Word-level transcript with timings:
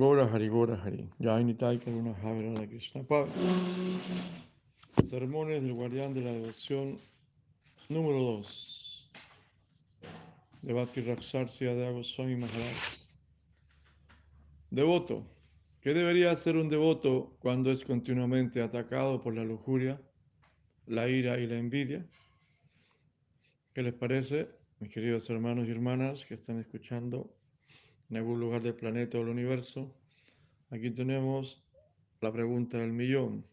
Gora 0.00 0.24
Hari, 0.32 0.48
Gora 0.48 0.80
Hari. 0.82 1.10
Jainitai 1.20 1.78
Karuna 1.78 2.14
Havarana 2.22 2.66
Krishna 2.66 3.02
Paz. 3.02 3.28
Sermones 5.04 5.62
del 5.62 5.74
Guardián 5.74 6.14
de 6.14 6.22
la 6.22 6.32
Devoción 6.32 6.96
número 7.90 8.18
2. 8.18 9.10
De 10.62 10.72
Bhakti 10.72 11.02
Raksarsi 11.02 11.66
de 11.66 11.92
Goswami 11.92 12.36
Maharaj. 12.36 13.10
Devoto. 14.70 15.26
¿Qué 15.82 15.92
debería 15.92 16.30
hacer 16.30 16.56
un 16.56 16.70
devoto 16.70 17.36
cuando 17.38 17.70
es 17.70 17.84
continuamente 17.84 18.62
atacado 18.62 19.20
por 19.20 19.34
la 19.34 19.44
lujuria, 19.44 20.00
la 20.86 21.10
ira 21.10 21.38
y 21.38 21.46
la 21.46 21.58
envidia? 21.58 22.06
¿Qué 23.74 23.82
les 23.82 23.92
parece, 23.92 24.48
mis 24.78 24.90
queridos 24.90 25.28
hermanos 25.28 25.68
y 25.68 25.72
hermanas 25.72 26.24
que 26.24 26.32
están 26.32 26.58
escuchando 26.58 27.36
en 28.10 28.16
algún 28.16 28.40
lugar 28.40 28.62
del 28.62 28.74
planeta 28.74 29.18
o 29.18 29.20
del 29.20 29.30
universo? 29.30 29.94
Aquí 30.70 30.90
tenemos 30.90 31.62
la 32.20 32.32
pregunta 32.32 32.78
del 32.78 32.92
millón. 32.92 33.44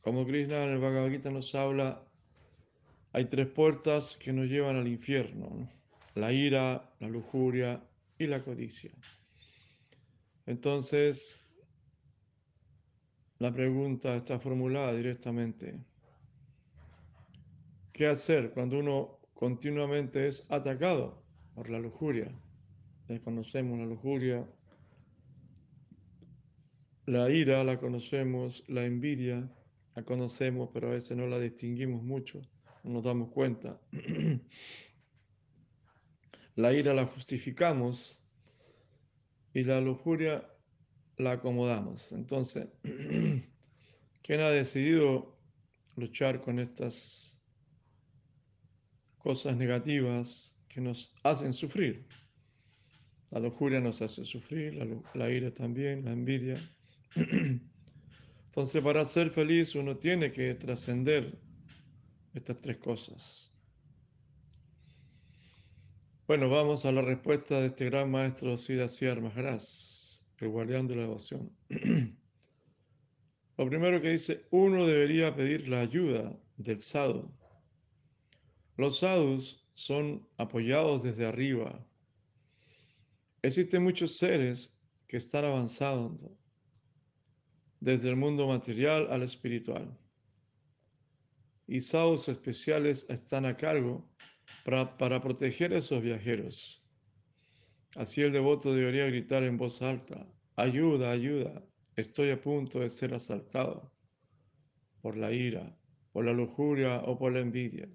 Como 0.00 0.26
Krishna 0.26 0.64
en 0.64 0.70
el 0.70 0.78
Bhagavad 0.78 1.10
Gita 1.10 1.30
nos 1.30 1.54
habla, 1.54 2.02
hay 3.12 3.26
tres 3.26 3.48
puertas 3.48 4.16
que 4.16 4.32
nos 4.32 4.46
llevan 4.48 4.76
al 4.76 4.88
infierno, 4.88 5.50
¿no? 5.50 5.80
la 6.14 6.32
ira, 6.32 6.90
la 7.00 7.08
lujuria 7.08 7.82
y 8.18 8.26
la 8.26 8.42
codicia. 8.42 8.90
Entonces, 10.46 11.46
la 13.38 13.52
pregunta 13.52 14.16
está 14.16 14.38
formulada 14.38 14.92
directamente. 14.94 15.78
¿Qué 17.92 18.06
hacer 18.06 18.50
cuando 18.52 18.78
uno 18.78 19.18
continuamente 19.34 20.26
es 20.26 20.50
atacado 20.50 21.22
por 21.54 21.70
la 21.70 21.78
lujuria? 21.78 22.32
Desconocemos 23.10 23.76
la 23.76 23.86
lujuria. 23.86 24.48
La 27.06 27.28
ira 27.28 27.64
la 27.64 27.76
conocemos, 27.76 28.62
la 28.68 28.84
envidia 28.84 29.52
la 29.96 30.04
conocemos, 30.04 30.70
pero 30.72 30.86
a 30.86 30.92
veces 30.92 31.16
no 31.16 31.26
la 31.26 31.40
distinguimos 31.40 32.04
mucho, 32.04 32.40
no 32.84 32.92
nos 32.92 33.02
damos 33.02 33.32
cuenta. 33.32 33.80
La 36.54 36.72
ira 36.72 36.94
la 36.94 37.06
justificamos 37.06 38.22
y 39.54 39.64
la 39.64 39.80
lujuria 39.80 40.46
la 41.16 41.32
acomodamos. 41.32 42.12
Entonces, 42.12 42.76
¿quién 44.22 44.40
ha 44.40 44.50
decidido 44.50 45.36
luchar 45.96 46.42
con 46.42 46.60
estas 46.60 47.42
cosas 49.18 49.56
negativas 49.56 50.60
que 50.68 50.80
nos 50.80 51.14
hacen 51.24 51.52
sufrir? 51.52 52.06
La 53.30 53.38
lujuria 53.40 53.80
nos 53.80 54.02
hace 54.02 54.24
sufrir, 54.24 54.74
la, 55.14 55.30
ira 55.30 55.52
también, 55.52 56.04
la 56.04 56.12
envidia. 56.12 56.56
Entonces, 58.46 58.82
para 58.82 59.04
ser 59.04 59.30
feliz 59.30 59.74
uno 59.76 59.96
tiene 59.96 60.32
que 60.32 60.54
trascender 60.54 61.38
estas 62.34 62.56
tres 62.56 62.78
cosas. 62.78 63.52
Bueno, 66.26 66.48
vamos 66.48 66.84
a 66.84 66.92
la 66.92 67.02
respuesta 67.02 67.60
de 67.60 67.66
este 67.66 67.86
gran 67.86 68.10
maestro 68.10 68.56
Siddhasiar 68.56 69.20
Maharaj, 69.20 69.62
el 70.38 70.48
guardián 70.48 70.86
de 70.86 70.96
la 70.96 71.02
devoción. 71.02 71.50
Lo 73.56 73.68
primero 73.68 74.00
que 74.00 74.10
dice, 74.10 74.44
uno 74.50 74.86
debería 74.86 75.34
pedir 75.34 75.68
la 75.68 75.80
ayuda 75.80 76.36
del 76.56 76.78
sadhu. 76.78 77.30
Los 78.76 79.00
sadhus 79.00 79.68
son 79.74 80.26
apoyados 80.36 81.02
desde 81.02 81.26
arriba. 81.26 81.86
Existen 83.42 83.82
muchos 83.82 84.16
seres 84.16 84.78
que 85.06 85.16
están 85.16 85.46
avanzando 85.46 86.36
desde 87.80 88.10
el 88.10 88.16
mundo 88.16 88.46
material 88.46 89.08
al 89.10 89.22
espiritual. 89.22 89.96
Y 91.66 91.80
sadhus 91.80 92.28
especiales 92.28 93.08
están 93.08 93.46
a 93.46 93.56
cargo 93.56 94.06
para, 94.64 94.96
para, 94.98 95.20
proteger 95.20 95.72
a 95.72 95.78
esos 95.78 96.02
viajeros. 96.02 96.84
Así 97.96 98.20
el 98.20 98.32
devoto 98.32 98.74
debería 98.74 99.06
gritar 99.06 99.42
en 99.42 99.56
voz 99.56 99.80
alta, 99.80 100.26
ayuda, 100.56 101.10
ayuda, 101.10 101.64
estoy 101.96 102.30
a 102.30 102.40
punto 102.40 102.80
de 102.80 102.90
ser 102.90 103.14
asaltado 103.14 103.90
por 105.00 105.16
la 105.16 105.32
ira, 105.32 105.74
por 106.12 106.24
la 106.26 106.32
lujuria 106.32 107.00
o 107.06 107.18
por 107.18 107.32
la 107.32 107.40
envidia. 107.40 107.88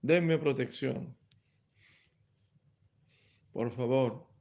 Denme 0.00 0.38
protección. 0.38 1.16
Por 3.52 3.70
favor, 3.72 4.31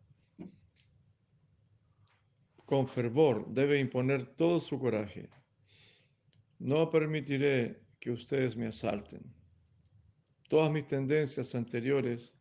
con 2.72 2.88
fervor 2.88 3.46
debe 3.50 3.80
imponer 3.80 4.26
todo 4.26 4.62
su 4.62 4.80
coraje. 4.80 5.30
No 6.58 6.90
permitiré 6.90 7.84
que 8.00 8.12
ustedes 8.12 8.56
me 8.56 8.68
asalten. 8.68 9.22
Todas 10.48 10.72
mis 10.72 10.88
tendencias 10.88 11.54
anteriores 11.54 12.34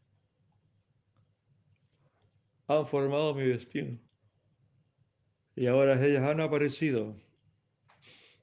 han 2.69 2.86
formado 2.86 3.34
mi 3.34 3.42
destino. 3.42 3.98
Y 5.56 5.66
ahora 5.66 6.00
ellas 6.06 6.22
han 6.22 6.40
aparecido. 6.40 7.20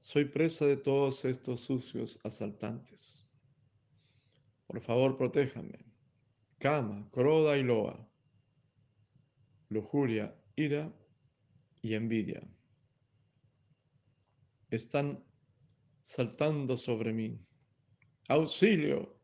Soy 0.01 0.25
presa 0.25 0.65
de 0.65 0.75
todos 0.75 1.23
estos 1.23 1.61
sucios 1.61 2.19
asaltantes. 2.25 3.25
Por 4.65 4.81
favor, 4.81 5.15
protéjame. 5.15 5.85
Kama, 6.59 7.09
Kroda 7.11 7.57
y 7.57 7.63
Loa. 7.63 8.05
Lujuria, 9.69 10.35
ira 10.57 10.91
y 11.87 11.95
envidia. 11.95 12.41
Están 14.69 15.23
saltando 16.01 16.75
sobre 16.75 17.13
mí. 17.13 17.39
Auxilio. 18.27 19.17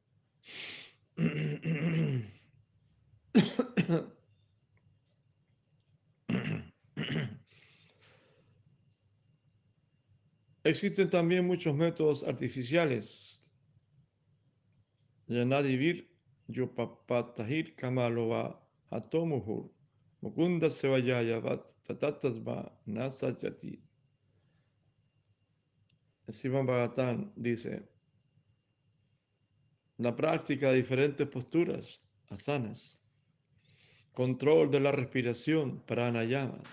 Existen 10.63 11.09
también 11.09 11.45
muchos 11.45 11.75
métodos 11.75 12.23
artificiales. 12.23 13.45
Yanadivir 15.27 16.09
Yopapatahir 16.47 17.75
Kamalova 17.75 18.65
Atomuhur 18.89 19.71
Mukunda 20.21 20.69
Sevayayavat 20.69 21.72
Tatatasva 21.83 22.79
Nasajati. 22.85 23.79
Sivan 26.29 26.65
Bhagatán 26.65 27.33
dice, 27.35 27.83
la 29.97 30.15
práctica 30.15 30.71
de 30.71 30.77
diferentes 30.77 31.27
posturas, 31.27 32.01
asanas, 32.29 33.05
control 34.13 34.71
de 34.71 34.79
la 34.79 34.91
respiración, 34.93 35.83
pranayamas, 35.85 36.63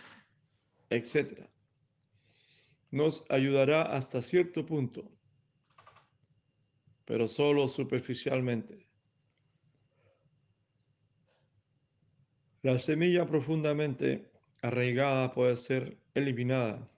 etc., 0.88 1.46
nos 2.92 3.24
ayudará 3.30 3.82
hasta 3.82 4.22
cierto 4.22 4.64
punto, 4.64 5.10
pero 7.04 7.26
solo 7.26 7.68
superficialmente. 7.68 8.86
La 12.62 12.78
semilla 12.78 13.26
profundamente 13.26 14.29
arraigada 14.62 15.32
puede 15.32 15.56
ser 15.56 15.98
eliminada 16.14 16.88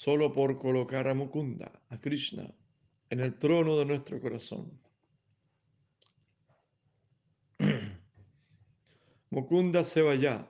solo 0.00 0.32
por 0.32 0.58
colocar 0.58 1.06
a 1.08 1.14
Mukunda, 1.14 1.70
a 1.90 1.98
Krishna, 1.98 2.50
en 3.10 3.20
el 3.20 3.38
trono 3.38 3.76
de 3.76 3.84
nuestro 3.84 4.18
corazón. 4.18 4.80
Mukunda 9.30 9.84
Sevaya, 9.84 10.48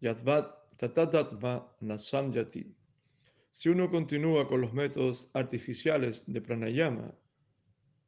Yadvat 0.00 0.78
Tatatatma 0.78 1.76
Nasam 1.80 2.32
Yati. 2.32 2.74
Si 3.50 3.68
uno 3.68 3.90
continúa 3.90 4.46
con 4.46 4.62
los 4.62 4.72
métodos 4.72 5.28
artificiales 5.34 6.24
de 6.26 6.40
pranayama 6.40 7.12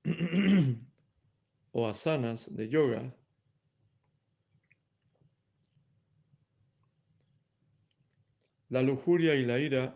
o 1.72 1.86
asanas 1.86 2.56
de 2.56 2.68
yoga, 2.70 3.14
la 8.72 8.80
lujuria 8.80 9.34
y 9.34 9.44
la 9.44 9.58
ira 9.58 9.94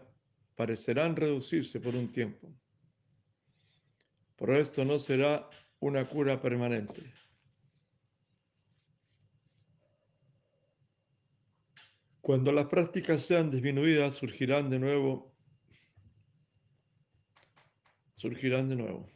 parecerán 0.54 1.16
reducirse 1.16 1.80
por 1.80 1.94
un 1.94 2.12
tiempo. 2.12 2.54
Pero 4.36 4.60
esto 4.60 4.84
no 4.84 4.98
será 4.98 5.48
una 5.80 6.06
cura 6.06 6.42
permanente. 6.42 7.10
Cuando 12.20 12.52
las 12.52 12.66
prácticas 12.66 13.22
sean 13.22 13.50
disminuidas, 13.50 14.16
surgirán 14.16 14.68
de 14.68 14.78
nuevo. 14.78 15.34
Surgirán 18.14 18.68
de 18.68 18.76
nuevo. 18.76 19.08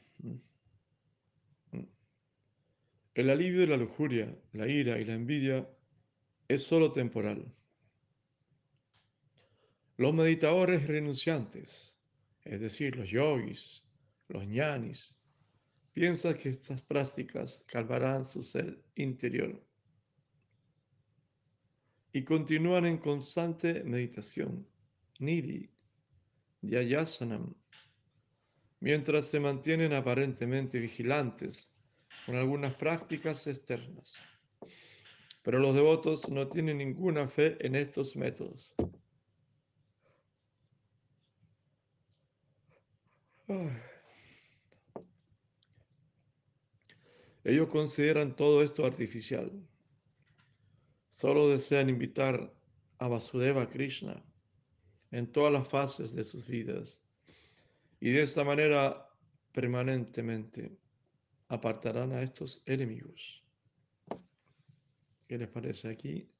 El 3.12 3.29
alivio 3.29 3.61
de 3.61 3.67
la 3.67 3.77
lujuria, 3.77 4.35
la 4.53 4.67
ira 4.67 4.99
y 4.99 5.05
la 5.05 5.12
envidia 5.12 5.69
es 6.49 6.62
solo 6.62 6.93
temporal. 6.93 7.55
Los 10.00 10.14
meditadores 10.14 10.87
renunciantes, 10.87 12.00
es 12.44 12.58
decir, 12.58 12.97
los 12.97 13.11
yogis, 13.11 13.85
los 14.29 14.47
ñanis, 14.47 15.23
piensan 15.93 16.38
que 16.38 16.49
estas 16.49 16.81
prácticas 16.81 17.62
calmarán 17.67 18.25
su 18.25 18.43
ser 18.43 18.82
interior 18.94 19.62
y 22.14 22.25
continúan 22.25 22.87
en 22.87 22.97
constante 22.97 23.85
meditación, 23.85 24.67
nidhi, 25.19 25.69
dhyayasanam, 26.62 27.55
mientras 28.81 29.26
se 29.26 29.38
mantienen 29.38 29.93
aparentemente 29.93 30.79
vigilantes 30.79 31.79
con 32.25 32.37
algunas 32.37 32.73
prácticas 32.73 33.47
externas. 33.47 34.25
Pero 35.43 35.58
los 35.58 35.75
devotos 35.75 36.31
no 36.31 36.49
tienen 36.49 36.79
ninguna 36.79 37.29
fe 37.29 37.58
en 37.61 37.76
estos 37.76 38.17
métodos. 38.17 38.75
Ellos 47.43 47.69
consideran 47.69 48.37
todo 48.37 48.62
esto 48.62 48.85
artificial. 48.85 49.50
Solo 51.08 51.49
desean 51.49 51.88
invitar 51.88 52.55
a 52.99 53.08
Vasudeva 53.08 53.69
Krishna 53.69 54.23
en 55.11 55.32
todas 55.32 55.52
las 55.52 55.69
fases 55.69 56.14
de 56.14 56.25
sus 56.25 56.47
vidas 56.47 57.00
y 57.99 58.11
de 58.11 58.23
esta 58.23 58.44
manera 58.44 59.08
permanentemente 59.52 60.79
apartarán 61.49 62.12
a 62.12 62.23
estos 62.23 62.62
enemigos. 62.67 63.43
¿Qué 65.26 65.38
les 65.38 65.49
parece 65.49 65.88
aquí? 65.88 66.31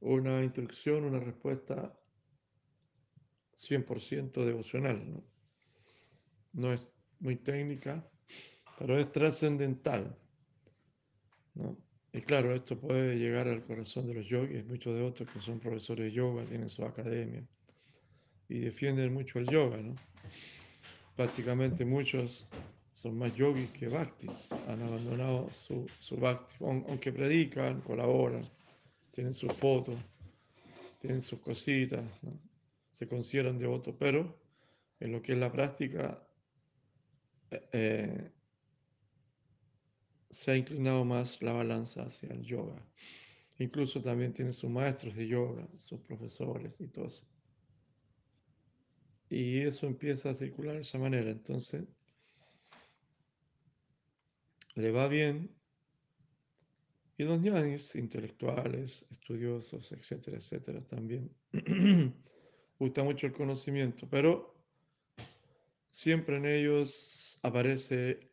Una 0.00 0.44
instrucción, 0.44 1.04
una 1.04 1.18
respuesta 1.18 1.98
100% 3.56 4.44
devocional. 4.44 5.10
¿no? 5.10 5.35
No 6.56 6.72
es 6.72 6.90
muy 7.20 7.36
técnica, 7.36 8.04
pero 8.78 8.98
es 8.98 9.12
trascendental. 9.12 10.16
¿no? 11.54 11.76
Y 12.12 12.20
claro, 12.22 12.54
esto 12.54 12.78
puede 12.78 13.16
llegar 13.16 13.46
al 13.46 13.62
corazón 13.64 14.06
de 14.06 14.14
los 14.14 14.26
yogis, 14.26 14.64
muchos 14.64 14.94
de 14.94 15.02
otros 15.02 15.30
que 15.30 15.38
son 15.40 15.60
profesores 15.60 16.06
de 16.06 16.12
yoga, 16.12 16.44
tienen 16.44 16.68
su 16.68 16.84
academia 16.84 17.46
y 18.48 18.60
defienden 18.60 19.12
mucho 19.12 19.38
el 19.38 19.46
yoga. 19.46 19.76
¿no? 19.76 19.94
Prácticamente 21.14 21.84
muchos 21.84 22.46
son 22.92 23.18
más 23.18 23.34
yogis 23.34 23.70
que 23.72 23.88
bhaktis, 23.88 24.52
han 24.66 24.80
abandonado 24.82 25.50
su, 25.52 25.86
su 25.98 26.16
bhakti, 26.16 26.54
aunque 26.60 27.12
predican, 27.12 27.82
colaboran, 27.82 28.42
tienen 29.10 29.34
sus 29.34 29.52
fotos, 29.52 29.96
tienen 31.00 31.20
sus 31.20 31.38
cositas, 31.40 32.02
se 32.90 33.06
consideran 33.06 33.58
devotos, 33.58 33.94
pero 33.98 34.38
en 35.00 35.12
lo 35.12 35.20
que 35.20 35.32
es 35.32 35.38
la 35.38 35.52
práctica 35.52 36.25
eh, 37.50 37.68
eh, 37.72 38.32
se 40.30 40.50
ha 40.50 40.56
inclinado 40.56 41.04
más 41.04 41.40
la 41.42 41.52
balanza 41.52 42.02
hacia 42.02 42.30
el 42.30 42.42
yoga. 42.42 42.84
Incluso 43.58 44.02
también 44.02 44.32
tiene 44.32 44.52
sus 44.52 44.70
maestros 44.70 45.16
de 45.16 45.26
yoga, 45.26 45.66
sus 45.78 46.00
profesores 46.00 46.80
y 46.80 46.88
todo 46.88 47.06
eso. 47.06 47.24
Y 49.28 49.60
eso 49.60 49.86
empieza 49.86 50.30
a 50.30 50.34
circular 50.34 50.74
de 50.74 50.80
esa 50.82 50.98
manera. 50.98 51.30
Entonces, 51.30 51.86
le 54.74 54.90
va 54.90 55.08
bien. 55.08 55.50
Y 57.18 57.24
los 57.24 57.40
ñanis, 57.40 57.96
intelectuales, 57.96 59.06
estudiosos, 59.10 59.90
etcétera, 59.90 60.36
etcétera, 60.36 60.86
también 60.86 61.34
gusta 62.78 63.02
mucho 63.02 63.26
el 63.26 63.32
conocimiento, 63.32 64.06
pero 64.10 64.54
siempre 65.88 66.36
en 66.36 66.44
ellos 66.44 67.25
aparece, 67.42 68.30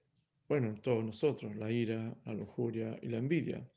bueno, 0.48 0.68
en 0.70 0.82
todos 0.82 1.04
nosotros, 1.04 1.56
la 1.56 1.72
ira, 1.72 2.16
la 2.26 2.34
lujuria 2.34 2.98
y 3.02 3.08
la 3.08 3.18
envidia. 3.18 3.68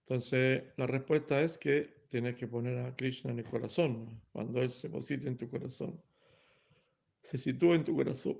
Entonces, 0.00 0.64
la 0.76 0.86
respuesta 0.86 1.42
es 1.42 1.58
que 1.58 2.02
tienes 2.08 2.36
que 2.36 2.48
poner 2.48 2.78
a 2.78 2.96
Krishna 2.96 3.30
en 3.30 3.40
el 3.40 3.44
corazón. 3.44 4.22
Cuando 4.32 4.62
Él 4.62 4.70
se 4.70 4.88
posita 4.88 5.28
en 5.28 5.36
tu 5.36 5.50
corazón, 5.50 6.00
se 7.22 7.36
sitúa 7.36 7.74
en 7.74 7.84
tu 7.84 7.94
corazón, 7.94 8.38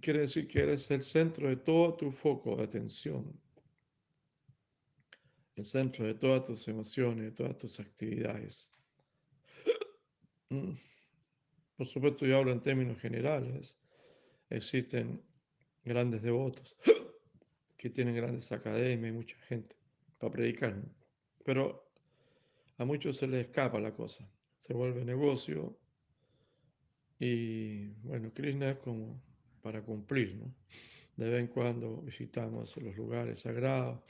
quiere 0.00 0.20
decir 0.20 0.48
que 0.48 0.60
eres 0.60 0.90
el 0.90 1.02
centro 1.02 1.48
de 1.48 1.56
todo 1.56 1.94
tu 1.94 2.10
foco 2.10 2.56
de 2.56 2.64
atención, 2.64 3.40
el 5.54 5.64
centro 5.64 6.06
de 6.06 6.14
todas 6.14 6.44
tus 6.44 6.66
emociones, 6.66 7.24
de 7.26 7.30
todas 7.32 7.58
tus 7.58 7.78
actividades. 7.78 8.70
Mm. 10.50 10.72
Por 11.76 11.86
supuesto, 11.86 12.26
yo 12.26 12.38
hablo 12.38 12.52
en 12.52 12.60
términos 12.60 12.98
generales. 13.00 13.78
Existen 14.52 15.22
grandes 15.82 16.22
devotos 16.22 16.76
que 17.76 17.88
tienen 17.88 18.14
grandes 18.14 18.52
academias 18.52 19.10
y 19.10 19.16
mucha 19.16 19.36
gente 19.48 19.76
para 20.18 20.30
predicar. 20.30 20.76
Pero 21.42 21.90
a 22.76 22.84
muchos 22.84 23.16
se 23.16 23.26
les 23.26 23.46
escapa 23.46 23.80
la 23.80 23.94
cosa. 23.94 24.28
Se 24.56 24.74
vuelve 24.74 25.04
negocio. 25.04 25.78
Y 27.18 27.88
bueno, 28.02 28.32
Krishna 28.34 28.72
es 28.72 28.78
como 28.78 29.22
para 29.62 29.82
cumplir, 29.82 30.36
¿no? 30.36 30.54
De 31.16 31.30
vez 31.30 31.40
en 31.40 31.46
cuando 31.46 32.02
visitamos 32.02 32.76
los 32.76 32.94
lugares 32.96 33.40
sagrados, 33.40 34.00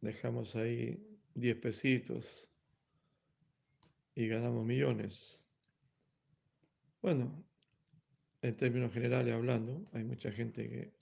dejamos 0.00 0.54
ahí 0.54 1.04
10 1.34 1.56
pesitos 1.56 2.50
y 4.14 4.28
ganamos 4.28 4.64
millones. 4.64 5.44
Bueno, 7.00 7.44
en 8.42 8.56
términos 8.56 8.92
generales 8.92 9.32
hablando, 9.32 9.88
hay 9.92 10.04
mucha 10.04 10.30
gente 10.32 10.68
que, 10.68 10.92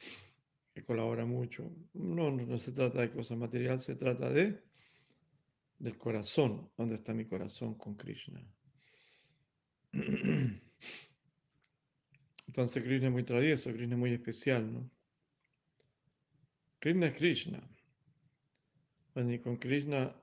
colabora 0.84 1.26
mucho. 1.26 1.70
No, 1.92 2.30
no, 2.30 2.58
se 2.58 2.72
trata 2.72 3.02
de 3.02 3.10
cosas 3.10 3.36
materiales, 3.36 3.82
se 3.82 3.96
trata 3.96 4.30
de 4.30 4.62
del 5.78 5.98
corazón. 5.98 6.70
¿Dónde 6.76 6.94
está 6.94 7.12
mi 7.12 7.26
corazón 7.26 7.74
con 7.74 7.96
Krishna? 7.96 8.42
Entonces 12.46 12.82
Krishna 12.82 13.08
es 13.08 13.12
muy 13.12 13.24
travieso, 13.24 13.72
Krishna 13.72 13.94
es 13.94 13.98
muy 13.98 14.12
especial, 14.14 14.72
¿no? 14.72 14.90
Krishna 16.78 17.08
es 17.08 17.14
Krishna. 17.14 17.62
Y 19.16 19.38
con 19.38 19.56
Krishna 19.58 20.16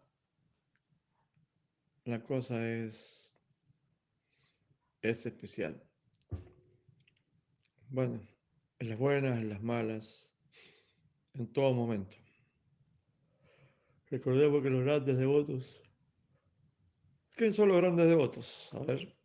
la 2.06 2.24
cosa 2.24 2.68
es, 2.68 3.38
es 5.02 5.26
especial. 5.26 5.84
Bueno, 7.90 8.22
en 8.80 8.90
las 8.90 9.00
buenas, 9.00 9.40
en 9.40 9.50
las 9.50 9.62
malas, 9.62 10.34
en 11.34 11.52
todo 11.54 11.74
momento. 11.74 12.16
Recordemos 14.10 14.62
que 14.64 14.70
los 14.70 14.84
grandes 14.84 15.18
devotos, 15.18 15.82
¿quién 17.32 17.54
son 17.54 17.70
los 17.70 17.78
grandes 17.78 18.08
devotos? 18.08 18.70
A 18.74 18.80
ver, 18.80 19.16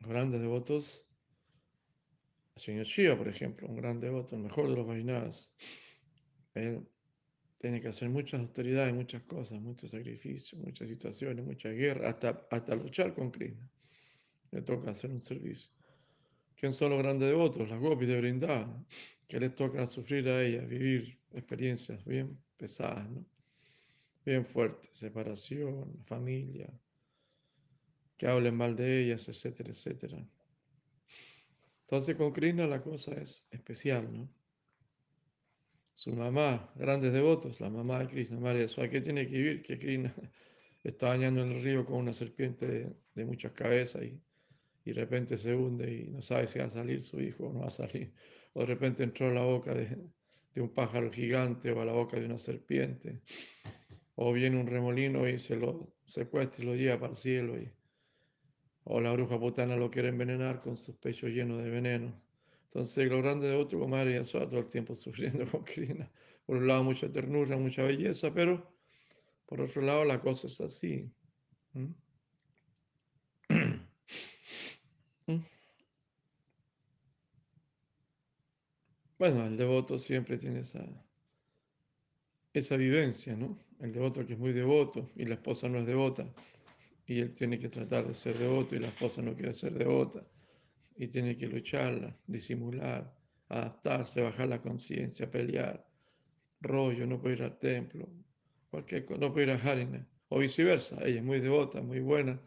los 0.00 0.08
grandes 0.08 0.40
devotos 0.40 1.04
el 2.56 2.62
señor 2.62 2.84
Shiva, 2.86 3.16
por 3.18 3.28
ejemplo, 3.28 3.66
un 3.66 3.76
gran 3.76 3.98
devoto, 3.98 4.36
el 4.36 4.42
mejor 4.42 4.68
de 4.70 4.76
los 4.76 4.86
Vaishnavas, 4.86 5.52
él 6.54 6.86
tiene 7.58 7.80
que 7.80 7.88
hacer 7.88 8.08
muchas 8.10 8.40
autoridades, 8.40 8.94
muchas 8.94 9.22
cosas, 9.22 9.60
muchos 9.60 9.90
sacrificios, 9.90 10.60
muchas 10.60 10.88
situaciones, 10.88 11.44
muchas 11.44 11.74
guerras, 11.74 12.14
hasta, 12.14 12.46
hasta 12.50 12.76
luchar 12.76 13.12
con 13.14 13.30
Krishna. 13.32 13.68
Le 14.52 14.62
toca 14.62 14.92
hacer 14.92 15.10
un 15.10 15.20
servicio. 15.20 15.73
¿Quién 16.56 16.72
son 16.72 16.90
los 16.90 17.02
grandes 17.02 17.28
devotos? 17.28 17.68
Las 17.68 17.80
gopis 17.80 18.08
de 18.08 18.20
Vrindavan, 18.20 18.86
que 19.26 19.40
les 19.40 19.54
toca 19.54 19.86
sufrir 19.86 20.28
a 20.28 20.42
ellas, 20.42 20.68
vivir 20.68 21.18
experiencias 21.32 22.04
bien 22.04 22.38
pesadas, 22.56 23.08
¿no? 23.10 23.24
bien 24.24 24.44
fuertes, 24.44 24.90
separación, 24.96 26.02
familia, 26.04 26.72
que 28.16 28.26
hablen 28.26 28.56
mal 28.56 28.74
de 28.74 29.04
ellas, 29.04 29.28
etcétera, 29.28 29.70
etcétera. 29.70 30.26
Entonces 31.82 32.16
con 32.16 32.32
Krishna 32.32 32.66
la 32.66 32.80
cosa 32.82 33.12
es 33.14 33.46
especial, 33.50 34.10
¿no? 34.10 34.28
Su 35.94 36.12
mamá, 36.12 36.72
grandes 36.74 37.12
devotos, 37.12 37.60
la 37.60 37.70
mamá 37.70 38.00
de 38.00 38.08
Krishna, 38.08 38.40
María 38.40 38.66
Suárez, 38.68 38.92
¿qué 38.92 39.00
tiene 39.00 39.26
que 39.28 39.36
vivir? 39.36 39.62
Que 39.62 39.78
Krishna 39.78 40.14
está 40.82 41.08
bañando 41.08 41.44
en 41.44 41.52
el 41.52 41.62
río 41.62 41.84
con 41.84 41.96
una 41.96 42.12
serpiente 42.12 42.96
de, 43.14 43.24
muchas 43.24 43.52
cabezas 43.52 44.02
y, 44.02 44.20
y, 44.84 44.92
de 44.92 45.00
repente 45.00 45.38
se 45.38 45.54
hunde 45.54 45.92
y 45.92 46.08
no 46.08 46.22
sabe 46.22 46.46
si 46.46 46.58
va 46.58 46.66
a 46.66 46.70
salir 46.70 47.02
su 47.02 47.20
hijo 47.20 47.48
o 47.48 47.52
no 47.52 47.60
va 47.60 47.66
a 47.66 47.70
salir. 47.70 48.12
O 48.52 48.60
de 48.60 48.66
repente 48.66 49.02
entró 49.02 49.28
a 49.28 49.32
la 49.32 49.42
boca 49.42 49.74
de, 49.74 49.98
de 50.54 50.60
un 50.60 50.70
pájaro 50.70 51.10
gigante 51.10 51.72
o 51.72 51.80
a 51.80 51.84
la 51.84 51.92
boca 51.92 52.18
de 52.18 52.26
una 52.26 52.38
serpiente. 52.38 53.20
O 54.16 54.32
viene 54.32 54.60
un 54.60 54.66
remolino 54.66 55.28
y 55.28 55.38
se 55.38 55.56
lo 55.56 55.94
secuestra 56.04 56.62
y 56.62 56.66
lo 56.66 56.74
lleva 56.74 57.00
para 57.00 57.12
el 57.12 57.16
cielo 57.16 57.58
y 57.58 57.72
o 58.84 59.00
la 59.00 59.12
bruja 59.12 59.38
putana 59.38 59.76
lo 59.76 59.90
quiere 59.90 60.08
envenenar 60.08 60.60
con 60.60 60.76
sus 60.76 60.96
pechos 60.96 61.30
llenos 61.30 61.62
de 61.62 61.70
veneno. 61.70 62.20
Entonces, 62.64 63.08
lo 63.08 63.22
grande 63.22 63.48
de 63.48 63.56
otro, 63.56 63.78
como 63.78 63.96
María 63.96 64.22
todo 64.24 64.58
el 64.58 64.68
tiempo 64.68 64.94
sufriendo 64.94 65.46
con 65.50 65.64
Krishna. 65.64 66.10
Por 66.44 66.56
un 66.58 66.66
lado, 66.66 66.84
mucha 66.84 67.10
ternura, 67.10 67.56
mucha 67.56 67.82
belleza, 67.82 68.32
pero 68.32 68.74
Por 69.46 69.60
otro 69.60 69.82
lado, 69.82 70.04
la 70.04 70.20
cosa 70.20 70.46
es 70.46 70.60
así. 70.60 71.10
Bueno, 79.18 79.46
el 79.46 79.56
devoto 79.56 79.98
siempre 79.98 80.36
tiene 80.36 80.60
esa, 80.60 80.84
esa 82.52 82.76
vivencia, 82.76 83.34
¿no? 83.36 83.58
El 83.80 83.92
devoto 83.92 84.24
que 84.26 84.34
es 84.34 84.38
muy 84.38 84.52
devoto 84.52 85.10
y 85.16 85.24
la 85.24 85.34
esposa 85.34 85.68
no 85.68 85.78
es 85.78 85.86
devota 85.86 86.26
y 87.06 87.20
él 87.20 87.34
tiene 87.34 87.58
que 87.58 87.68
tratar 87.68 88.06
de 88.06 88.14
ser 88.14 88.38
devoto 88.38 88.76
y 88.76 88.80
la 88.80 88.88
esposa 88.88 89.22
no 89.22 89.34
quiere 89.34 89.54
ser 89.54 89.72
devota 89.74 90.22
y 90.96 91.08
tiene 91.08 91.36
que 91.36 91.46
lucharla, 91.46 92.16
disimular, 92.26 93.12
adaptarse, 93.48 94.22
bajar 94.22 94.48
la 94.48 94.60
conciencia, 94.60 95.30
pelear, 95.30 95.86
rollo, 96.60 97.06
no 97.06 97.20
puede 97.20 97.36
ir 97.36 97.42
al 97.42 97.58
templo, 97.58 98.08
cualquier 98.70 99.04
no 99.18 99.32
puede 99.32 99.46
ir 99.46 99.52
a 99.52 99.56
Harina, 99.56 100.06
o 100.28 100.38
viceversa, 100.38 100.96
ella 101.04 101.18
es 101.18 101.24
muy 101.24 101.40
devota, 101.40 101.80
muy 101.82 102.00
buena, 102.00 102.40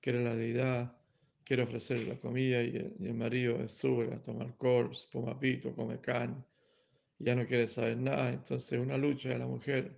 quiere 0.00 0.22
la 0.22 0.34
deidad, 0.34 0.96
quiere 1.44 1.62
ofrecerle 1.62 2.06
la 2.06 2.16
comida 2.16 2.62
y 2.62 2.76
el, 2.76 3.14
marido 3.14 3.68
sube 3.68 4.12
a 4.12 4.22
tomar 4.22 4.56
corpse, 4.56 5.06
fuma 5.10 5.38
pito, 5.38 5.74
come 5.74 6.00
carne, 6.00 6.42
ya 7.18 7.34
no 7.34 7.46
quiere 7.46 7.66
saber 7.66 7.98
nada, 7.98 8.30
entonces 8.30 8.78
una 8.78 8.96
lucha 8.96 9.28
de 9.30 9.38
la 9.38 9.46
mujer 9.46 9.96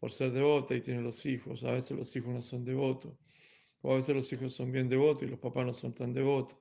por 0.00 0.10
ser 0.12 0.32
devota 0.32 0.74
y 0.74 0.80
tiene 0.80 1.02
los 1.02 1.24
hijos, 1.26 1.64
a 1.64 1.72
veces 1.72 1.96
los 1.96 2.14
hijos 2.16 2.30
no 2.32 2.40
son 2.40 2.64
devotos, 2.64 3.12
o 3.82 3.92
a 3.92 3.96
veces 3.96 4.14
los 4.14 4.32
hijos 4.32 4.52
son 4.52 4.72
bien 4.72 4.88
devotos 4.88 5.24
y 5.24 5.26
los 5.26 5.38
papás 5.38 5.66
no 5.66 5.72
son 5.72 5.94
tan 5.94 6.12
devotos. 6.12 6.58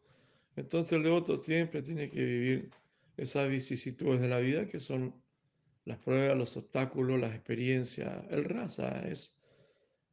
Entonces 0.55 0.93
el 0.93 1.03
devoto 1.03 1.37
siempre 1.37 1.81
tiene 1.81 2.09
que 2.09 2.19
vivir 2.19 2.69
esas 3.15 3.49
vicisitudes 3.49 4.21
de 4.21 4.27
la 4.27 4.39
vida 4.39 4.65
que 4.65 4.79
son 4.79 5.13
las 5.85 5.99
pruebas, 6.03 6.37
los 6.37 6.57
obstáculos, 6.57 7.19
las 7.19 7.33
experiencias. 7.33 8.25
El 8.29 8.43
raza 8.43 9.07
es 9.07 9.37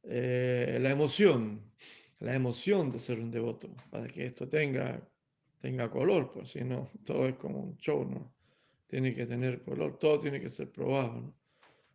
eh, 0.05 0.79
la 0.81 0.91
emoción, 0.91 1.63
la 2.25 2.35
emoción 2.35 2.89
de 2.89 2.99
ser 2.99 3.21
un 3.21 3.31
devoto, 3.31 3.69
para 3.91 4.07
que 4.07 4.25
esto 4.25 4.49
tenga, 4.49 5.07
tenga 5.61 5.91
color, 5.91 6.33
pues 6.33 6.53
si 6.53 6.65
no, 6.65 6.91
todo 7.05 7.27
es 7.27 7.35
como 7.35 7.61
un 7.61 7.77
show, 7.77 8.03
¿no? 8.03 8.35
Tiene 8.87 9.15
que 9.15 9.27
tener 9.27 9.63
color, 9.63 9.99
todo 9.99 10.19
tiene 10.19 10.41
que 10.41 10.49
ser 10.49 10.73
probado. 10.73 11.35